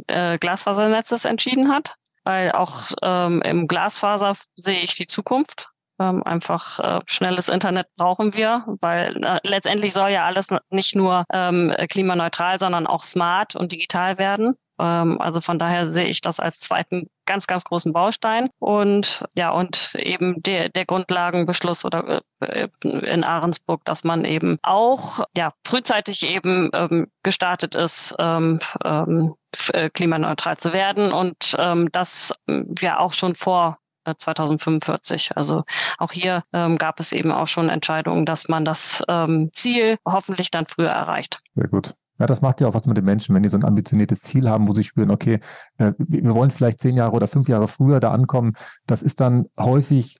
äh, 0.08 0.38
Glasfasernetzes 0.38 1.24
entschieden 1.24 1.70
hat, 1.70 1.94
weil 2.24 2.52
auch 2.52 2.90
ähm, 3.02 3.42
im 3.42 3.68
Glasfaser 3.68 4.34
sehe 4.56 4.80
ich 4.80 4.96
die 4.96 5.06
Zukunft. 5.06 5.70
Ähm, 5.98 6.22
einfach 6.24 6.78
äh, 6.80 7.00
schnelles 7.06 7.48
Internet 7.48 7.86
brauchen 7.96 8.34
wir, 8.34 8.66
weil 8.80 9.24
äh, 9.24 9.38
letztendlich 9.44 9.94
soll 9.94 10.10
ja 10.10 10.24
alles 10.24 10.48
nicht 10.68 10.94
nur 10.94 11.24
ähm, 11.32 11.72
klimaneutral, 11.88 12.58
sondern 12.58 12.86
auch 12.86 13.02
smart 13.02 13.56
und 13.56 13.72
digital 13.72 14.18
werden. 14.18 14.56
Ähm, 14.78 15.20
also 15.20 15.40
von 15.40 15.58
daher 15.58 15.90
sehe 15.90 16.06
ich 16.06 16.20
das 16.20 16.40
als 16.40 16.60
zweiten 16.60 17.08
ganz, 17.26 17.46
ganz 17.46 17.64
großen 17.64 17.92
Baustein. 17.92 18.48
Und 18.58 19.24
ja, 19.36 19.50
und 19.50 19.94
eben 19.94 20.42
der, 20.42 20.68
der 20.68 20.84
Grundlagenbeschluss 20.84 21.84
oder 21.84 22.22
äh, 22.40 22.68
in 22.82 23.24
Ahrensburg, 23.24 23.84
dass 23.84 24.04
man 24.04 24.24
eben 24.24 24.58
auch 24.62 25.24
ja 25.36 25.52
frühzeitig 25.66 26.28
eben 26.28 26.70
ähm, 26.72 27.08
gestartet 27.22 27.74
ist, 27.74 28.14
ähm, 28.18 28.60
ähm, 28.84 29.34
äh, 29.72 29.90
klimaneutral 29.90 30.56
zu 30.56 30.72
werden 30.72 31.12
und 31.12 31.56
ähm, 31.58 31.90
das 31.92 32.34
ja 32.80 32.98
auch 32.98 33.12
schon 33.12 33.34
vor 33.34 33.78
2045. 34.16 35.30
Äh, 35.30 35.34
also 35.34 35.64
auch 35.98 36.12
hier 36.12 36.44
ähm, 36.52 36.78
gab 36.78 37.00
es 37.00 37.12
eben 37.12 37.32
auch 37.32 37.48
schon 37.48 37.68
Entscheidungen, 37.68 38.24
dass 38.24 38.48
man 38.48 38.64
das 38.64 39.02
ähm, 39.08 39.50
Ziel 39.52 39.98
hoffentlich 40.06 40.50
dann 40.50 40.66
früher 40.66 40.90
erreicht. 40.90 41.40
Sehr 41.54 41.68
gut. 41.68 41.94
Ja, 42.18 42.26
das 42.26 42.40
macht 42.40 42.60
ja 42.60 42.68
auch 42.68 42.74
was 42.74 42.86
mit 42.86 42.96
den 42.96 43.04
Menschen, 43.04 43.34
wenn 43.34 43.42
die 43.42 43.48
so 43.48 43.56
ein 43.56 43.64
ambitioniertes 43.64 44.20
Ziel 44.20 44.48
haben, 44.48 44.68
wo 44.68 44.74
sie 44.74 44.84
spüren, 44.84 45.10
okay, 45.10 45.40
äh, 45.78 45.92
wir 45.98 46.34
wollen 46.34 46.50
vielleicht 46.50 46.80
zehn 46.80 46.96
Jahre 46.96 47.12
oder 47.12 47.28
fünf 47.28 47.48
Jahre 47.48 47.68
früher 47.68 48.00
da 48.00 48.10
ankommen. 48.10 48.54
Das 48.86 49.02
ist 49.02 49.20
dann 49.20 49.46
häufig, 49.58 50.16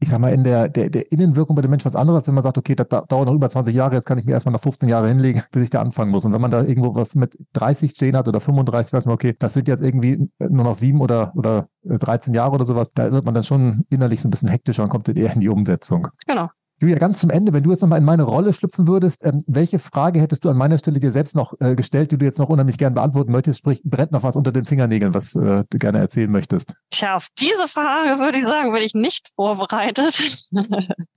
ich 0.00 0.08
sag 0.08 0.18
mal, 0.18 0.32
in 0.32 0.42
der, 0.42 0.68
der, 0.68 0.90
der 0.90 1.12
Innenwirkung 1.12 1.54
bei 1.54 1.62
den 1.62 1.70
Menschen 1.70 1.86
was 1.86 1.94
anderes, 1.94 2.26
wenn 2.26 2.34
man 2.34 2.42
sagt, 2.42 2.58
okay, 2.58 2.74
das 2.74 2.88
dauert 2.88 3.26
noch 3.26 3.34
über 3.34 3.48
20 3.48 3.72
Jahre, 3.72 3.94
jetzt 3.94 4.06
kann 4.06 4.18
ich 4.18 4.24
mir 4.24 4.32
erstmal 4.32 4.52
noch 4.52 4.60
15 4.60 4.88
Jahre 4.88 5.06
hinlegen, 5.06 5.42
bis 5.52 5.62
ich 5.62 5.70
da 5.70 5.80
anfangen 5.80 6.10
muss. 6.10 6.24
Und 6.24 6.32
wenn 6.32 6.40
man 6.40 6.50
da 6.50 6.62
irgendwo 6.62 6.96
was 6.96 7.14
mit 7.14 7.38
30 7.52 7.92
stehen 7.92 8.16
hat 8.16 8.26
oder 8.26 8.40
35, 8.40 8.92
weiß 8.92 9.06
man, 9.06 9.14
okay, 9.14 9.36
das 9.38 9.54
sind 9.54 9.68
jetzt 9.68 9.82
irgendwie 9.82 10.28
nur 10.38 10.64
noch 10.64 10.74
sieben 10.74 11.00
oder, 11.00 11.32
oder 11.36 11.68
13 11.84 12.34
Jahre 12.34 12.52
oder 12.52 12.66
sowas, 12.66 12.92
da 12.92 13.12
wird 13.12 13.24
man 13.24 13.34
dann 13.34 13.44
schon 13.44 13.84
innerlich 13.88 14.20
so 14.20 14.28
ein 14.28 14.32
bisschen 14.32 14.48
hektischer 14.48 14.82
und 14.82 14.88
kommt 14.88 15.06
dann 15.06 15.16
eher 15.16 15.32
in 15.32 15.40
die 15.40 15.48
Umsetzung. 15.48 16.08
Genau. 16.26 16.48
Julia, 16.82 16.98
ganz 16.98 17.20
zum 17.20 17.30
Ende, 17.30 17.52
wenn 17.52 17.62
du 17.62 17.70
jetzt 17.70 17.80
nochmal 17.80 18.00
in 18.00 18.04
meine 18.04 18.24
Rolle 18.24 18.52
schlüpfen 18.52 18.88
würdest, 18.88 19.24
ähm, 19.24 19.44
welche 19.46 19.78
Frage 19.78 20.20
hättest 20.20 20.44
du 20.44 20.48
an 20.48 20.56
meiner 20.56 20.78
Stelle 20.78 20.98
dir 20.98 21.12
selbst 21.12 21.36
noch 21.36 21.54
äh, 21.60 21.76
gestellt, 21.76 22.10
die 22.10 22.18
du 22.18 22.24
jetzt 22.24 22.40
noch 22.40 22.48
unheimlich 22.48 22.76
gern 22.76 22.92
beantworten 22.92 23.30
möchtest? 23.30 23.60
Sprich, 23.60 23.80
brennt 23.84 24.10
noch 24.10 24.24
was 24.24 24.34
unter 24.34 24.50
den 24.50 24.64
Fingernägeln, 24.64 25.14
was 25.14 25.36
äh, 25.36 25.62
du 25.70 25.78
gerne 25.78 25.98
erzählen 25.98 26.28
möchtest? 26.28 26.74
Tja, 26.90 27.14
auf 27.14 27.28
diese 27.38 27.68
Frage 27.68 28.18
würde 28.18 28.38
ich 28.38 28.44
sagen, 28.44 28.72
bin 28.72 28.82
ich 28.82 28.94
nicht 28.94 29.28
vorbereitet. 29.36 30.48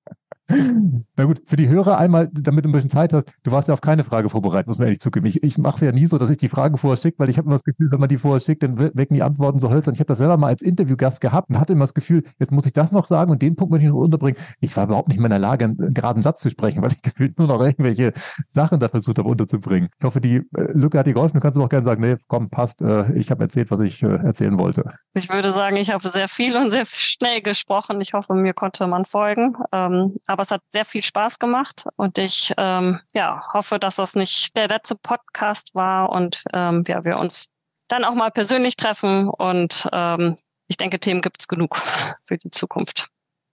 Na 0.51 1.25
gut, 1.25 1.43
für 1.45 1.57
die 1.57 1.69
Hörer 1.69 1.99
einmal, 1.99 2.31
damit 2.33 2.65
du 2.65 2.71
ein 2.71 2.73
bisschen 2.73 2.89
Zeit 2.89 3.13
hast, 3.13 3.31
du 3.43 3.51
warst 3.51 3.69
ja 3.69 3.75
auf 3.75 3.83
keine 3.83 4.03
Frage 4.03 4.31
vorbereitet, 4.31 4.67
muss 4.67 4.79
man 4.79 4.87
ehrlich 4.87 5.01
zugeben. 5.01 5.27
Ich, 5.27 5.43
ich 5.43 5.59
mache 5.59 5.75
es 5.75 5.81
ja 5.83 5.93
nie 5.93 6.07
so, 6.07 6.17
dass 6.17 6.31
ich 6.31 6.39
die 6.39 6.49
Fragen 6.49 6.79
vorher 6.79 6.97
schicke, 6.97 7.19
weil 7.19 7.29
ich 7.29 7.37
habe 7.37 7.47
immer 7.47 7.57
das 7.57 7.65
Gefühl, 7.65 7.91
wenn 7.91 8.01
man 8.01 8.09
die 8.09 8.17
vorher 8.17 8.41
schickt, 8.41 8.63
dann 8.63 8.79
wecken 8.79 9.15
die 9.15 9.23
Antworten 9.23 9.59
so 9.59 9.71
hölzern. 9.71 9.93
Ich 9.95 10.01
habe 10.01 10.09
das 10.09 10.19
selber 10.19 10.39
mal 10.39 10.47
als 10.47 10.63
Interviewgast 10.63 11.21
gehabt 11.21 11.51
und 11.51 11.61
hatte 11.61 11.75
immer 11.75 11.85
das 11.85 11.93
Gefühl, 11.93 12.25
jetzt 12.39 12.51
muss 12.51 12.65
ich 12.65 12.73
das 12.73 12.93
noch 12.93 13.09
sagen 13.09 13.31
und 13.31 13.43
den 13.43 13.57
Punkt 13.57 13.73
möchte 13.73 13.87
ich 13.87 13.93
noch 13.93 13.99
unterbringen. 13.99 14.39
Ich 14.61 14.75
war 14.77 14.85
überhaupt 14.85 15.09
nicht 15.09 15.19
mehr 15.19 15.27
in 15.27 15.31
der 15.31 15.39
Lage, 15.39 15.67
einen 15.67 15.93
geraden 15.93 16.23
Satz 16.23 16.41
zu 16.41 16.49
sprechen, 16.49 16.83
weil 16.83 16.93
ich 16.93 17.03
gefühlt 17.03 17.39
nur 17.39 17.49
noch 17.49 17.61
irgendwelche 17.61 18.13
Sachen 18.49 18.81
da 18.81 18.89
versucht 18.89 19.19
habe 19.19 19.29
unterzubringen. 19.29 19.91
Ich 19.99 20.05
hoffe, 20.05 20.21
die 20.21 20.37
äh, 20.37 20.73
Lücke 20.73 20.99
hat 20.99 21.07
dir 21.07 21.15
geholfen. 21.15 21.35
Du 21.35 21.41
kannst 21.41 21.59
aber 21.59 21.67
auch 21.67 21.71
gerne 21.71 21.85
sagen, 21.85 22.01
nee, 22.01 22.17
komm, 22.27 22.49
passt, 22.49 22.81
äh, 22.81 23.13
ich 23.13 23.31
habe 23.31 23.43
erzählt, 23.43 23.71
was 23.71 23.81
ich 23.81 24.03
äh, 24.03 24.07
erzählen 24.07 24.59
wollte. 24.59 24.85
Ich 25.13 25.29
würde 25.29 25.53
sagen, 25.53 25.77
ich 25.77 25.91
habe 25.91 26.09
sehr 26.09 26.29
viel 26.29 26.57
und 26.57 26.71
sehr 26.71 26.87
schnell 26.87 27.43
gesprochen. 27.43 28.01
Ich 28.01 28.15
hoffe, 28.15 28.35
mir 28.35 28.55
konnte 28.55 28.87
man 28.87 29.05
folgen. 29.05 29.57
Ähm, 29.73 30.17
aber 30.39 30.45
es 30.45 30.51
hat 30.53 30.63
sehr 30.71 30.85
viel 30.85 31.03
Spaß 31.03 31.41
gemacht 31.41 31.89
und 31.97 32.17
ich 32.17 32.55
ähm, 32.57 33.01
ja, 33.13 33.43
hoffe, 33.53 33.81
dass 33.81 33.97
das 33.97 34.15
nicht 34.15 34.57
der 34.57 34.69
letzte 34.69 34.95
Podcast 34.95 35.75
war 35.75 36.11
und 36.11 36.45
ähm, 36.53 36.85
ja, 36.87 37.05
wir 37.05 37.19
uns 37.19 37.51
dann 37.89 38.05
auch 38.05 38.15
mal 38.15 38.31
persönlich 38.31 38.77
treffen 38.77 39.29
und 39.29 39.89
ähm, 39.93 40.37
ich 40.69 40.77
denke, 40.77 41.01
Themen 41.01 41.23
gibt 41.23 41.41
es 41.41 41.49
genug 41.49 41.77
für 42.23 42.39
die 42.39 42.51
Zukunft, 42.51 43.09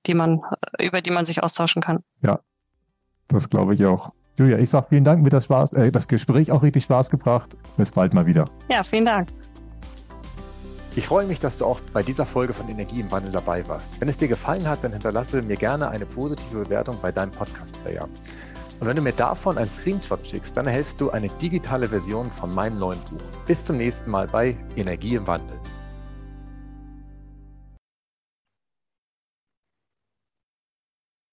die 0.06 0.14
man, 0.14 0.42
über 0.80 1.02
die 1.02 1.10
man 1.10 1.26
sich 1.26 1.42
austauschen 1.42 1.82
kann. 1.82 2.04
Ja, 2.22 2.40
das 3.30 3.50
glaube 3.50 3.74
ich 3.74 3.84
auch. 3.84 4.12
Julia, 4.38 4.60
ich 4.60 4.70
sage 4.70 4.86
vielen 4.90 5.06
Dank, 5.06 5.24
mir 5.24 5.30
das 5.30 5.46
Spaß, 5.46 5.74
äh, 5.74 5.92
das 5.92 6.08
Gespräch 6.08 6.52
auch 6.52 6.62
richtig 6.62 6.84
Spaß 6.84 7.10
gebracht. 7.10 7.58
Bis 7.78 7.94
bald 7.94 8.14
mal 8.14 8.28
wieder. 8.28 8.46
Ja, 8.70 8.84
vielen 8.84 9.06
Dank. 9.06 9.30
Ich 10.98 11.08
freue 11.08 11.26
mich, 11.26 11.40
dass 11.42 11.58
du 11.58 11.66
auch 11.66 11.82
bei 11.92 12.04
dieser 12.04 12.26
Folge 12.26 12.54
von 12.54 12.70
Energie 12.70 13.02
im 13.02 13.12
Wandel 13.12 13.34
dabei 13.34 13.68
warst. 13.68 14.00
Wenn 14.00 14.08
es 14.08 14.16
dir 14.16 14.30
gefallen 14.30 14.66
hat, 14.66 14.82
dann 14.82 14.94
hinterlasse 14.94 15.42
mir 15.42 15.58
gerne 15.58 15.90
eine 15.90 16.06
positive 16.06 16.64
Bewertung 16.64 16.98
bei 17.02 17.12
deinem 17.12 17.32
Podcast-Player. 17.32 18.08
Und 18.80 18.88
wenn 18.88 18.96
du 18.96 19.02
mir 19.02 19.12
davon 19.12 19.58
einen 19.58 19.70
Screenshot 19.70 20.26
schickst, 20.26 20.56
dann 20.56 20.68
erhältst 20.68 21.02
du 21.02 21.10
eine 21.10 21.28
digitale 21.28 21.90
Version 21.90 22.32
von 22.32 22.54
meinem 22.56 22.80
neuen 22.80 23.00
Buch. 23.10 23.22
Bis 23.46 23.66
zum 23.66 23.76
nächsten 23.76 24.10
Mal 24.10 24.30
bei 24.30 24.56
Energie 24.78 25.16
im 25.16 25.28
Wandel. 25.28 25.60